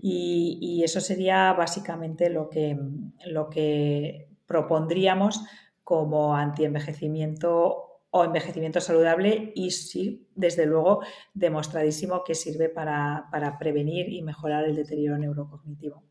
[0.00, 2.78] y, eso sería básicamente lo que,
[3.26, 5.44] lo que propondríamos
[5.84, 7.85] como antienvejecimiento
[8.16, 11.02] o envejecimiento saludable y sí, desde luego,
[11.34, 13.28] demostradísimo que sirve para,
[13.58, 16.02] prevenir y mejorar el deterioro neurocognitivo.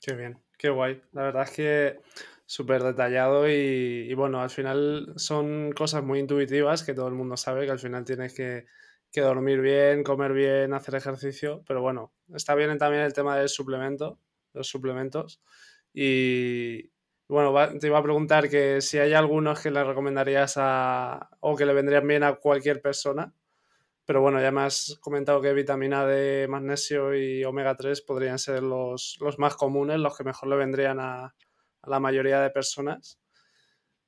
[0.00, 1.00] Qué bien, qué guay.
[1.12, 2.00] La verdad es que
[2.44, 7.64] súper detallado y, bueno, al final son cosas muy intuitivas que todo el mundo sabe
[7.64, 8.66] que al final tienes que,
[9.10, 13.48] que dormir bien, comer bien, hacer ejercicio, pero bueno, está bien también el tema del
[13.48, 14.18] suplemento,
[14.52, 15.40] los suplementos
[15.94, 16.90] y,
[17.28, 21.64] bueno, te iba a preguntar que si hay algunos que le recomendarías a, o que
[21.64, 23.32] le vendrían bien a cualquier persona.
[24.06, 28.62] Pero bueno, ya me has comentado que vitamina D, magnesio y omega 3 podrían ser
[28.62, 31.34] los, más comunes, los que mejor le vendrían a,
[31.84, 33.18] la mayoría de personas.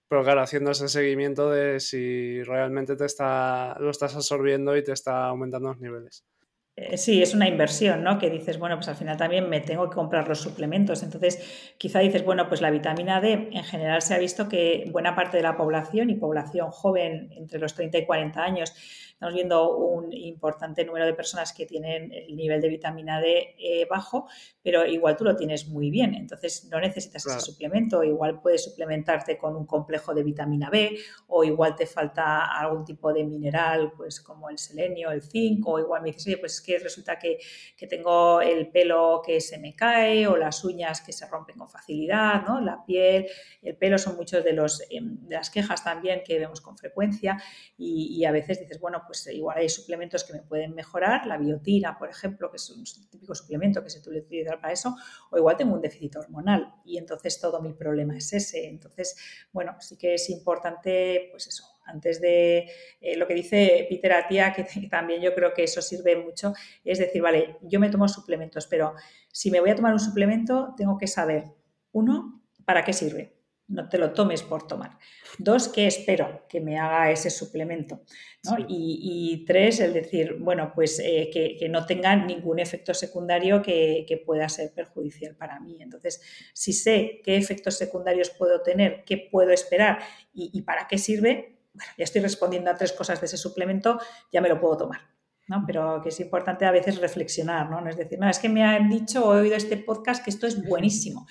[0.09, 4.93] Pero claro, haciendo ese seguimiento de si realmente te está, lo estás absorbiendo y te
[4.93, 6.25] está aumentando los niveles.
[6.79, 8.19] Eh, sí, es una inversión, ¿no?
[8.19, 11.03] Que dices, bueno, pues al final también me tengo que comprar los suplementos.
[11.03, 15.15] Entonces, quizá dices, bueno, pues la vitamina D en general se ha visto que buena
[15.15, 18.75] parte de la población y población joven entre los 30 y 40 años
[19.17, 23.87] Estamos viendo un importante número de personas que tienen el nivel de vitamina D eh,
[23.89, 24.29] bajo,
[24.63, 28.05] pero igual tú lo tienes muy bien, entonces no necesitas ese suplemento.
[28.05, 30.99] Igual puedes suplementarte con un complejo de vitamina B
[31.29, 35.79] o igual te falta algún tipo de mineral, pues como el selenio, el zinc, o
[35.79, 37.39] igual me dices, oye, pues es que resulta que,
[37.89, 42.43] tengo el pelo que se me cae o las uñas que se rompen con facilidad,
[42.47, 42.61] ¿no?
[42.61, 43.27] La piel,
[43.63, 47.41] el pelo son muchos de, los, em, de las quejas también que vemos con frecuencia
[47.79, 51.39] y, y a veces dices, bueno, pues igual hay suplementos que me pueden mejorar, la
[51.39, 54.97] biotina, por ejemplo, que es un típico suplemento que se suele utilizar para eso,
[55.31, 58.69] o igual tengo un déficit hormonal y entonces todo mi problema es ese.
[58.69, 59.17] Entonces,
[59.53, 62.69] bueno, sí que es importante, pues eso, antes de
[63.01, 66.53] eh, lo que dice Peter Atia, que, que también yo creo que eso sirve mucho,
[66.85, 68.95] es decir, vale, yo me tomo suplementos, pero
[69.31, 71.45] si me voy a tomar un suplemento, tengo que saber,
[71.93, 73.36] uno, para qué sirve
[73.69, 74.99] no te lo tomes por tomar.
[75.39, 78.03] Dos, ¿qué espero que me haga ese suplemento?
[78.69, 84.49] Y, tres, el decir, bueno, pues eh, que, no tenga ningún efecto secundario que, pueda
[84.49, 85.79] ser perjudicial para mí.
[85.81, 86.21] Entonces,
[86.53, 89.99] si sé qué efectos secundarios puedo tener, qué puedo esperar
[90.33, 94.01] y, para qué sirve, bueno, ya estoy respondiendo a tres cosas de ese suplemento,
[94.33, 95.16] ya me lo puedo tomar.
[95.49, 95.65] ¿No?
[95.67, 97.81] Pero que es importante a veces reflexionar, ¿no?
[97.81, 100.31] No es decir, no, es que me han dicho o he oído este podcast que
[100.31, 101.27] esto es buenísimo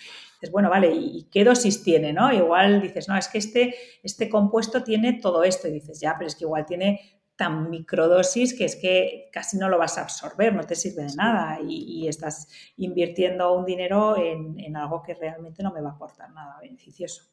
[0.51, 2.13] bueno, vale, ¿y qué dosis tiene?
[2.13, 2.31] ¿no?
[2.31, 5.67] Igual dices, no, es que este, este compuesto tiene todo esto.
[5.67, 9.67] Y dices, ya, pero es que igual tiene tan microdosis que es que casi no
[9.67, 12.47] lo vas a absorber, no te sirve de nada y, estás
[12.77, 17.23] invirtiendo un dinero en, algo que realmente no me va a aportar nada beneficioso.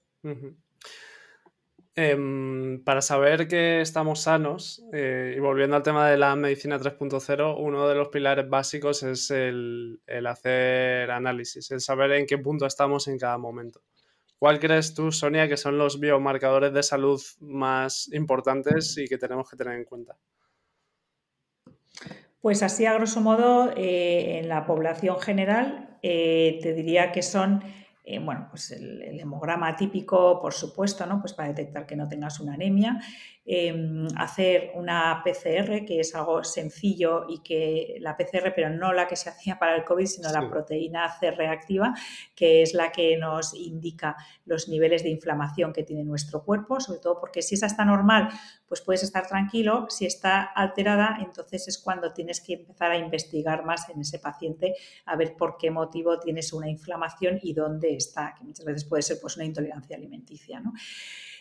[1.94, 7.54] Em, para saber que estamos sanos, eh, y volviendo al tema de la medicina 3.0,
[7.58, 13.08] uno de los pilares básicos es el, hacer análisis, el saber en qué punto estamos
[13.08, 13.82] en cada momento.
[14.38, 19.48] ¿Cuál crees tú, Sonia, que son los biomarcadores de salud más importantes y que tenemos
[19.50, 20.16] que tener en cuenta?
[22.40, 27.62] Pues así, a grosso modo, eh, en la población general, eh, te diría que son
[28.04, 31.20] eh, bueno, pues el, hemograma típico, por supuesto, ¿no?
[31.20, 33.00] Pues para detectar que no tengas una anemia.
[33.44, 39.08] Em, hacer una PCR, que es algo sencillo y que la PCR, pero no la
[39.08, 41.92] que se hacía para el COVID, sino la proteína C reactiva,
[42.36, 47.00] que es la que nos indica los niveles de inflamación que tiene nuestro cuerpo, sobre
[47.00, 48.28] todo porque si esa está normal,
[48.68, 53.64] pues puedes estar tranquilo, si está alterada, entonces es cuando tienes que empezar a investigar
[53.64, 54.74] más en ese paciente,
[55.04, 59.02] a ver por qué motivo tienes una inflamación y dónde está, que muchas veces puede
[59.02, 60.62] ser pues una intolerancia alimenticia.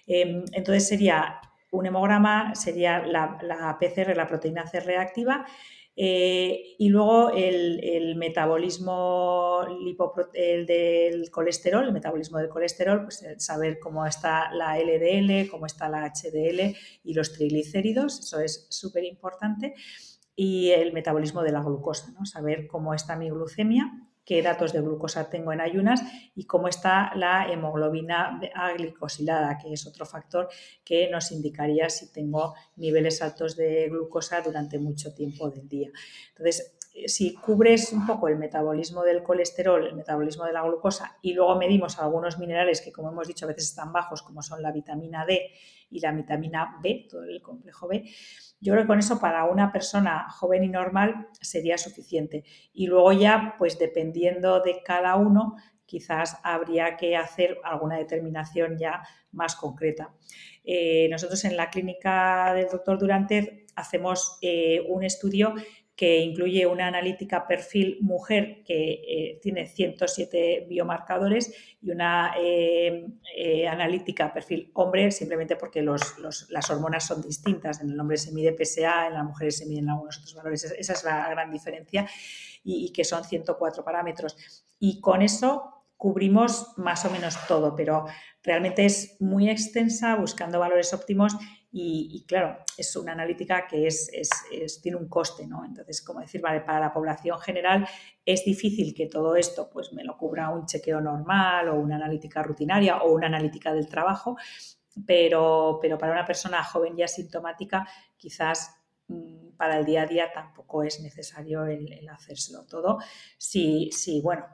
[0.08, 1.40] Em, entonces sería
[1.72, 5.46] un hemograma sería la, PCR, la proteína C reactiva,
[5.96, 9.66] eh, y luego el, metabolismo
[10.34, 16.06] del colesterol, el metabolismo del colesterol, pues saber cómo está la LDL, cómo está la
[16.06, 19.74] HDL y los triglicéridos, eso es súper importante.
[20.36, 22.26] Y el metabolismo de la glucosa, ¿no?
[22.26, 23.92] saber cómo está mi glucemia
[24.26, 26.02] qué datos de glucosa tengo en ayunas
[26.36, 28.40] y cómo está la hemoglobina
[28.78, 30.50] glicosilada, que es otro factor
[30.84, 35.90] que nos indicaría si tengo niveles altos de glucosa durante mucho tiempo del día.
[36.30, 41.34] Entonces, si cubres un poco el metabolismo del colesterol, el metabolismo de la glucosa y
[41.34, 44.72] luego medimos algunos minerales que, como hemos dicho, a veces están bajos, como son la
[44.72, 45.52] vitamina D
[45.90, 48.04] y la vitamina B, todo el complejo B,
[48.62, 52.44] yo creo que con eso para una persona joven y normal sería suficiente.
[52.72, 55.56] Y luego ya, pues dependiendo de cada uno,
[55.86, 59.02] quizás habría que hacer alguna determinación ya
[59.32, 60.14] más concreta.
[60.64, 65.56] Eh, nosotros en la clínica del doctor Durante hacemos eh, un estudio
[66.02, 73.06] que incluye una analítica perfil mujer que eh, tiene 107 biomarcadores y una eh,
[73.38, 77.82] eh, analítica perfil hombre, simplemente porque las hormonas son distintas.
[77.82, 80.64] En el hombre se mide PSA, en las mujeres se miden algunos otros valores.
[80.76, 82.10] Esa es la gran diferencia
[82.64, 84.36] y que son 104 parámetros.
[84.80, 88.06] Y con eso cubrimos más o menos todo, pero
[88.42, 91.38] realmente es muy extensa buscando valores óptimos
[91.74, 94.12] y, claro, es una analítica que es,
[94.82, 95.64] tiene un coste, ¿no?
[95.64, 97.88] Entonces, como decir, vale, para la población general
[98.26, 102.44] es difícil que todo esto pues me lo cubra un chequeo normal o una analítica
[102.44, 104.36] rutinaria o una analítica del trabajo,
[105.06, 107.88] pero, pero para una persona joven y asintomática
[108.18, 108.76] quizás
[109.08, 113.00] mm, para el día a día tampoco es necesario el, hacérselo todo.
[113.38, 114.46] Si, sí, bueno,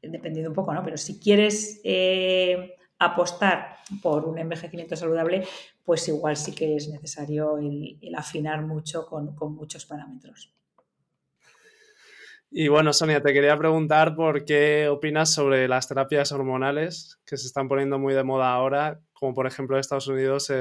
[0.00, 0.84] dependiendo un poco, ¿no?
[0.84, 5.46] Pero si quieres eh, apostar por un envejecimiento saludable,
[5.84, 10.52] pues igual sí que es necesario el, afinar mucho con, muchos parámetros.
[12.52, 17.46] Y bueno, Sonia, te quería preguntar por qué opinas sobre las terapias hormonales que se
[17.46, 20.52] están poniendo muy de moda ahora, como por ejemplo en Estados Unidos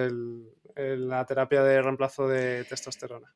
[0.75, 3.35] la terapia de reemplazo de testosterona.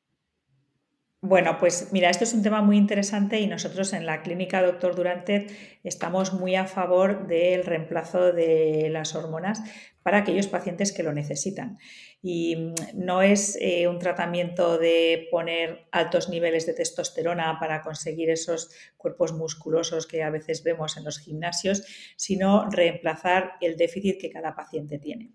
[1.26, 4.94] Bueno, pues mira, esto es un tema muy interesante y nosotros en la clínica Doctor
[4.94, 5.48] Durante
[5.82, 9.62] estamos muy a favor del reemplazo de las hormonas
[10.02, 11.78] para aquellos pacientes que lo necesitan.
[12.22, 18.30] Y mm, no es eh, un tratamiento de poner altos niveles de testosterona para conseguir
[18.30, 21.86] esos cuerpos musculosos que a veces vemos en los gimnasios,
[22.18, 25.32] sino reemplazar el déficit que cada paciente tiene.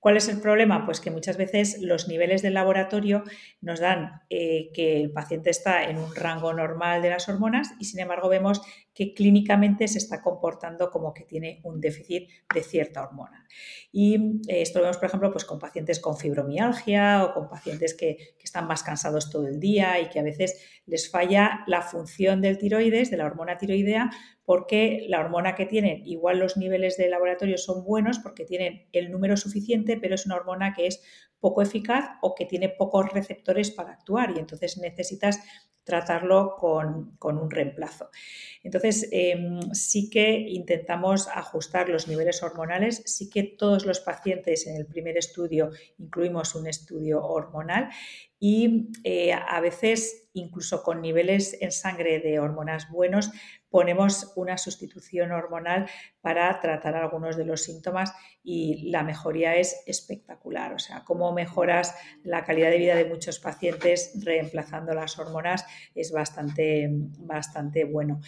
[0.00, 0.86] ¿Cuál es el problema?
[0.86, 3.22] Pues que muchas veces los niveles del laboratorio
[3.60, 7.84] nos dan eh, que el paciente está en un rango normal de las hormonas y
[7.84, 8.62] sin embargo vemos
[9.00, 13.46] que clínicamente se está comportando como que tiene un déficit de cierta hormona.
[13.90, 17.94] Y eh, esto lo vemos, por ejemplo, pues con pacientes con fibromialgia o con pacientes
[17.94, 21.80] que, que, están más cansados todo el día y que a veces les falla la
[21.80, 24.10] función del tiroides, de la hormona tiroidea,
[24.44, 29.10] porque la hormona que tienen, igual los niveles de laboratorio son buenos porque tienen el
[29.10, 31.02] número suficiente, pero es una hormona que es
[31.40, 35.40] poco eficaz o que tiene pocos receptores para actuar y entonces necesitas
[35.84, 38.10] tratarlo con, un reemplazo.
[38.62, 44.76] Entonces, em, sí que intentamos ajustar los niveles hormonales, sí que todos los pacientes en
[44.76, 47.88] el primer estudio incluimos un estudio hormonal
[48.38, 53.30] y eh, a veces incluso con niveles en sangre de hormonas buenos
[53.68, 55.88] ponemos una sustitución hormonal
[56.20, 58.12] para tratar algunos de los síntomas
[58.42, 60.74] y la mejoría es espectacular.
[60.74, 61.94] O sea, cómo mejoras
[62.24, 68.20] la calidad de vida de muchos pacientes reemplazando las hormonas es bastante, bastante bueno.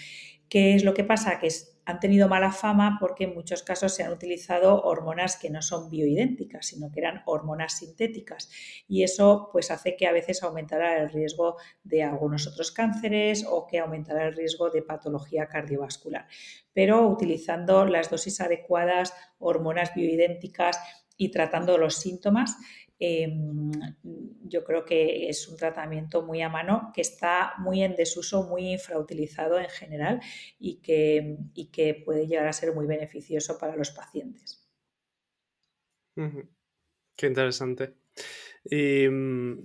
[0.48, 1.38] ¿Qué es lo que pasa?
[1.40, 1.48] Que
[1.84, 5.90] han tenido mala fama porque en muchos casos se han utilizado hormonas que no son
[5.90, 8.50] bioidénticas, sino que eran hormonas sintéticas.
[8.86, 13.66] Y eso pues hace que a veces aumentará el riesgo de algunos otros cánceres o
[13.66, 16.26] que aumentará el riesgo de patología cardiovascular.
[16.72, 20.78] Pero utilizando las dosis adecuadas, hormonas bioidénticas
[21.16, 22.56] y tratando los síntomas,
[23.04, 23.72] Em,
[24.44, 28.74] yo creo que es un tratamiento muy a mano que está muy en desuso, muy
[28.74, 30.20] infrautilizado en general
[30.60, 31.36] y que,
[31.72, 34.64] que puede llegar a ser muy beneficioso para los pacientes.
[37.16, 37.94] Qué interesante.
[38.64, 39.58] Y mm,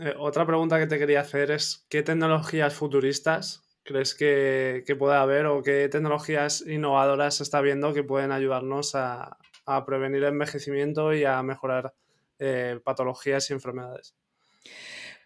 [0.00, 5.46] eh, otra pregunta que te quería hacer es, ¿qué tecnologías futuristas crees que, puede haber
[5.46, 9.38] o qué tecnologías innovadoras se está viendo que pueden ayudarnos a,
[9.86, 11.94] prevenir el envejecimiento y a mejorar
[12.40, 14.16] eh, patologías y enfermedades?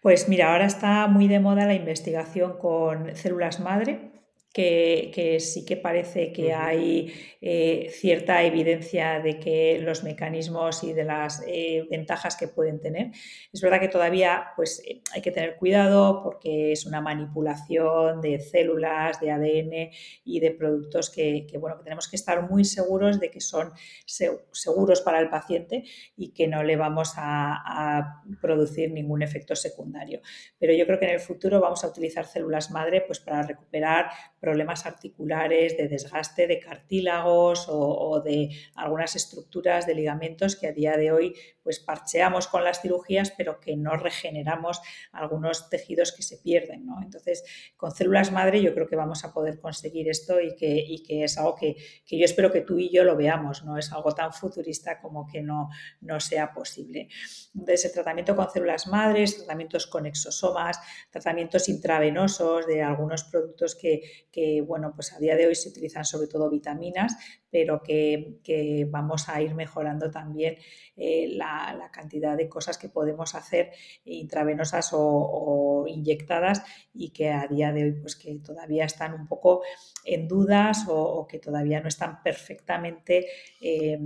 [0.03, 4.14] Pues mira, ahora está muy de moda la investigación con células madre
[4.55, 11.03] que, sí que parece que hay eh, cierta evidencia de que los mecanismos y de
[11.03, 13.11] las eh, ventajas que pueden tener.
[13.53, 18.39] Es verdad que todavía pues, eh, hay que tener cuidado porque es una manipulación de
[18.39, 19.91] células, de ADN
[20.25, 23.73] y de productos que, bueno, que tenemos que estar muy seguros de que son
[24.07, 25.83] seguros para el paciente
[26.17, 30.21] y que no le vamos a, a producir ningún efecto secundario.
[30.61, 34.11] Pero yo creo que en el futuro vamos a utilizar células madre pues, para recuperar
[34.45, 40.99] problemas articulares, de desgaste de cartílagos o, de algunas estructuras de ligamentos que a día
[40.99, 46.37] de hoy pues parcheamos con las cirugías, pero que no regeneramos algunos tejidos que se
[46.37, 46.85] pierden.
[46.85, 47.01] ¿no?
[47.03, 47.43] Entonces,
[47.79, 51.39] con células madre yo creo que vamos a poder conseguir esto y que, que es
[51.39, 51.77] algo que,
[52.07, 55.41] yo espero que tú y yo lo veamos, no es algo tan futurista como que
[55.41, 55.71] no,
[56.03, 57.09] no sea posible.
[57.55, 60.79] Entonces, el tratamiento con células madres, tratamientos con exosomas,
[61.11, 64.03] tratamientos intravenosos de algunos productos que,
[64.35, 67.17] que, bueno, pues a día de hoy se utilizan sobre todo vitaminas,
[67.49, 70.57] pero que, vamos a ir mejorando también
[70.97, 73.71] eh, la, cantidad de cosas que podemos hacer
[74.05, 76.63] intravenosas o, inyectadas
[76.93, 79.63] y que a día de hoy pues que todavía están un poco
[80.05, 83.27] en dudas o, que todavía no están perfectamente
[83.61, 83.99] eh,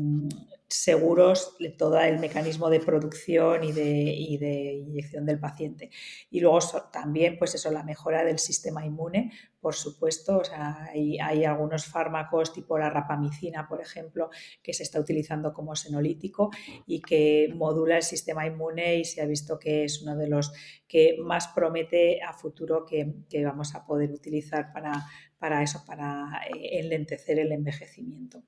[0.69, 5.91] seguros de todo el mecanismo de producción y de, inyección del paciente.
[6.31, 6.59] Y luego
[6.93, 10.39] también, pues eso, la mejora del sistema inmune, por supuesto.
[10.39, 14.29] O sea, hay, algunos fármacos tipo la rapamicina, por ejemplo,
[14.63, 16.51] que se está utilizando como senolítico
[16.87, 20.53] y que modula el sistema inmune y se ha visto que es uno de los
[20.87, 24.93] que más promete a futuro que, vamos a poder utilizar para,
[25.39, 28.43] para eso, para eh, enlentecer el envejecimiento.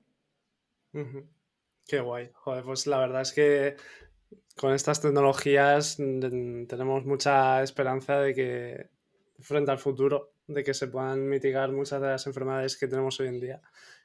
[1.91, 2.29] Qué guay.
[2.35, 3.75] Joder, pues la verdad es que
[4.55, 8.89] con estas tecnologías mm, tenemos mucha esperanza de que
[9.41, 13.27] frente al futuro, de que se puedan mitigar muchas de las enfermedades que tenemos hoy
[13.27, 13.61] en día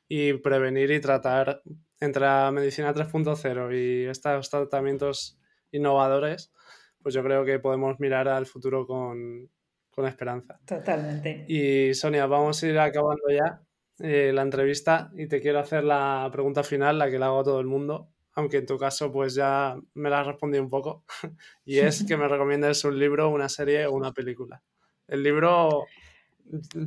[0.08, 1.62] y prevenir y tratar
[2.00, 5.38] entre la medicina 3.0 y estos tratamientos
[5.70, 6.52] innovadores,
[7.00, 9.48] pues yo creo que podemos mirar al futuro con,
[9.92, 10.58] con esperanza.
[10.66, 11.44] Totalmente.
[11.46, 13.62] Y Sonia, vamos a ir acabando ya.
[14.00, 17.44] Eh, la entrevista y te quiero hacer la pregunta final, la que le hago a
[17.44, 21.04] todo el mundo, aunque en tu caso pues ya me la has respondido un poco,
[21.64, 24.62] y es que me recomiendes un libro, una serie o una película.
[25.08, 25.86] El libro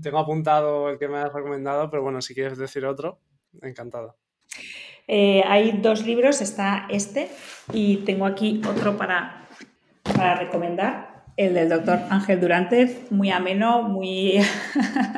[0.04, 3.20] tengo apuntado el que me has recomendado, pero bueno, si quieres decir otro,
[3.62, 4.16] encantado.
[5.08, 7.30] Eh, hay dos libros, está este
[7.74, 9.48] y tengo aquí otro para,
[10.04, 14.40] para recomendar, el del doctor Ángel Durantez, muy ameno, muy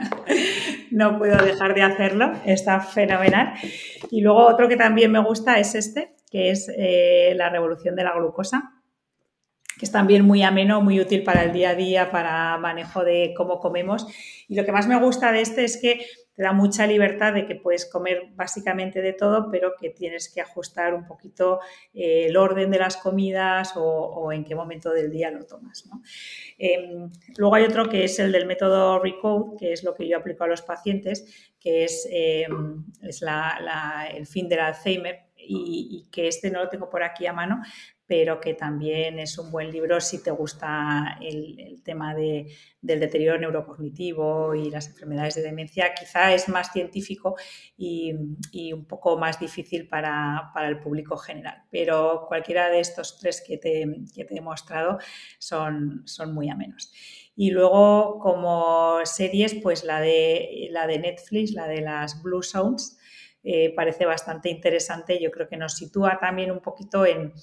[0.92, 3.54] no puedo dejar de hacerlo, está fenomenal.
[4.10, 8.04] Y luego otro que también me gusta es este, que es eh, la revolución de
[8.04, 8.82] la glucosa,
[9.78, 13.34] que es también muy ameno, muy útil para el día a día, para manejo de
[13.36, 14.06] cómo comemos.
[14.48, 17.46] Y lo que más me gusta de este es que te da mucha libertad de
[17.46, 21.60] que puedes comer básicamente de todo, pero que tienes que ajustar un poquito
[21.94, 25.90] eh, el orden de las comidas o, en qué momento del día lo tomas.
[26.58, 30.18] Em, luego hay otro que es el del método Recode, que es lo que yo
[30.18, 33.24] aplico a los pacientes, que es, em, es
[34.14, 37.62] el fin del Alzheimer y, que este no lo tengo por aquí a mano,
[38.12, 42.50] pero que también es un buen libro si te gusta el, tema del
[42.82, 45.94] deterioro neurocognitivo y las enfermedades de demencia.
[45.94, 47.38] Quizá es más científico
[47.78, 48.12] y,
[48.74, 53.84] un poco más difícil para, el público general, pero cualquiera de estos tres que te,
[53.84, 54.98] he mostrado
[55.40, 56.92] son, son muy amenos.
[57.34, 62.98] Y luego como series, pues la de, la de Netflix, la de las Blue Sounds,
[63.44, 65.20] eh, parece bastante interesante.
[65.22, 67.34] Yo creo que nos sitúa también un poquito en,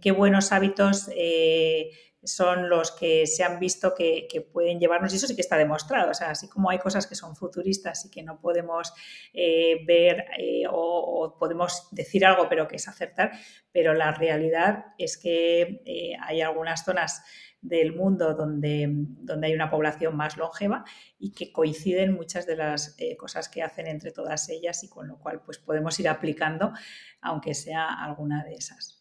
[0.00, 1.90] qué buenos hábitos eh,
[2.24, 6.10] son los que se han visto que, pueden llevarnos, y eso sí que está demostrado.
[6.10, 8.92] O sea, así como hay cosas que son futuristas y que no podemos
[9.34, 10.24] eh, ver
[10.70, 13.32] o, podemos decir algo, pero que es acertar,
[13.72, 17.22] pero la realidad es que hay algunas zonas
[17.62, 20.84] del mundo donde, donde hay una población más longeva
[21.18, 25.06] y que coinciden muchas de las eh, cosas que hacen entre todas ellas y con
[25.08, 26.72] lo cual pues podemos ir aplicando
[27.20, 29.00] aunque sea alguna de esas.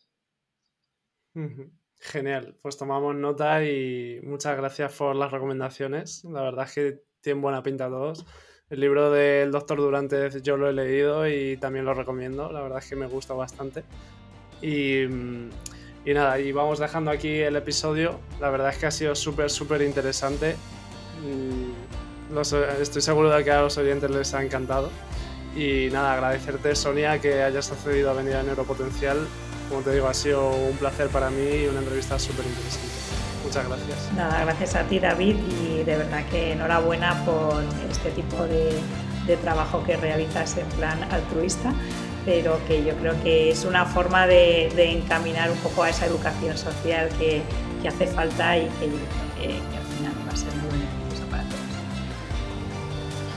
[1.99, 6.23] Genial, pues tomamos nota y muchas gracias por las recomendaciones.
[6.25, 8.25] La verdad es que tienen buena pinta todos.
[8.69, 12.51] El libro del doctor Durante yo lo he leído y también lo recomiendo.
[12.51, 13.83] La verdad es que me gusta bastante.
[14.61, 15.49] Y mm,
[16.03, 18.19] Y nada, y vamos dejando aquí el episodio.
[18.39, 20.55] La verdad es que ha sido súper, súper interesante.
[21.23, 22.37] Mm,
[22.81, 24.89] estoy seguro de que a los oyentes les ha encantado.
[25.55, 29.27] Y nada, agradecerte, Sonia, que hayas accedido a venir a Neuropotencial.
[29.69, 32.87] Como te digo, ha sido un placer para mí y una entrevista súper interesante.
[33.43, 34.13] Muchas gracias.
[34.15, 38.79] Nada, gracias a ti, David, y de verdad que enhorabuena por este tipo de,
[39.27, 41.73] de trabajo que realizas en plan altruista
[42.25, 46.57] pero que yo creo que es una forma de, encaminar un poco a esa educación
[46.57, 47.41] social que,
[47.87, 51.61] hace falta y que, al final va a ser muy beneficiosa para todos.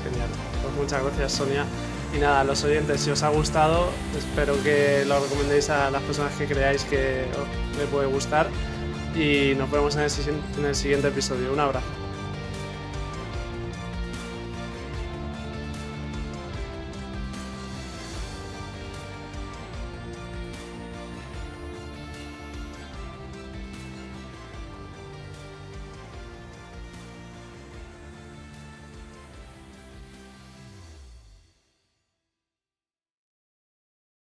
[0.05, 0.28] Genial,
[0.62, 1.65] pues muchas gracias Sonia.
[2.15, 6.32] Y nada, los oyentes, si os ha gustado, espero que lo recomendéis a las personas
[6.35, 8.48] que creáis que os le puede gustar.
[9.16, 10.02] Y nos vemos en
[10.65, 11.52] el siguiente episodio.
[11.52, 12.03] Un abrazo.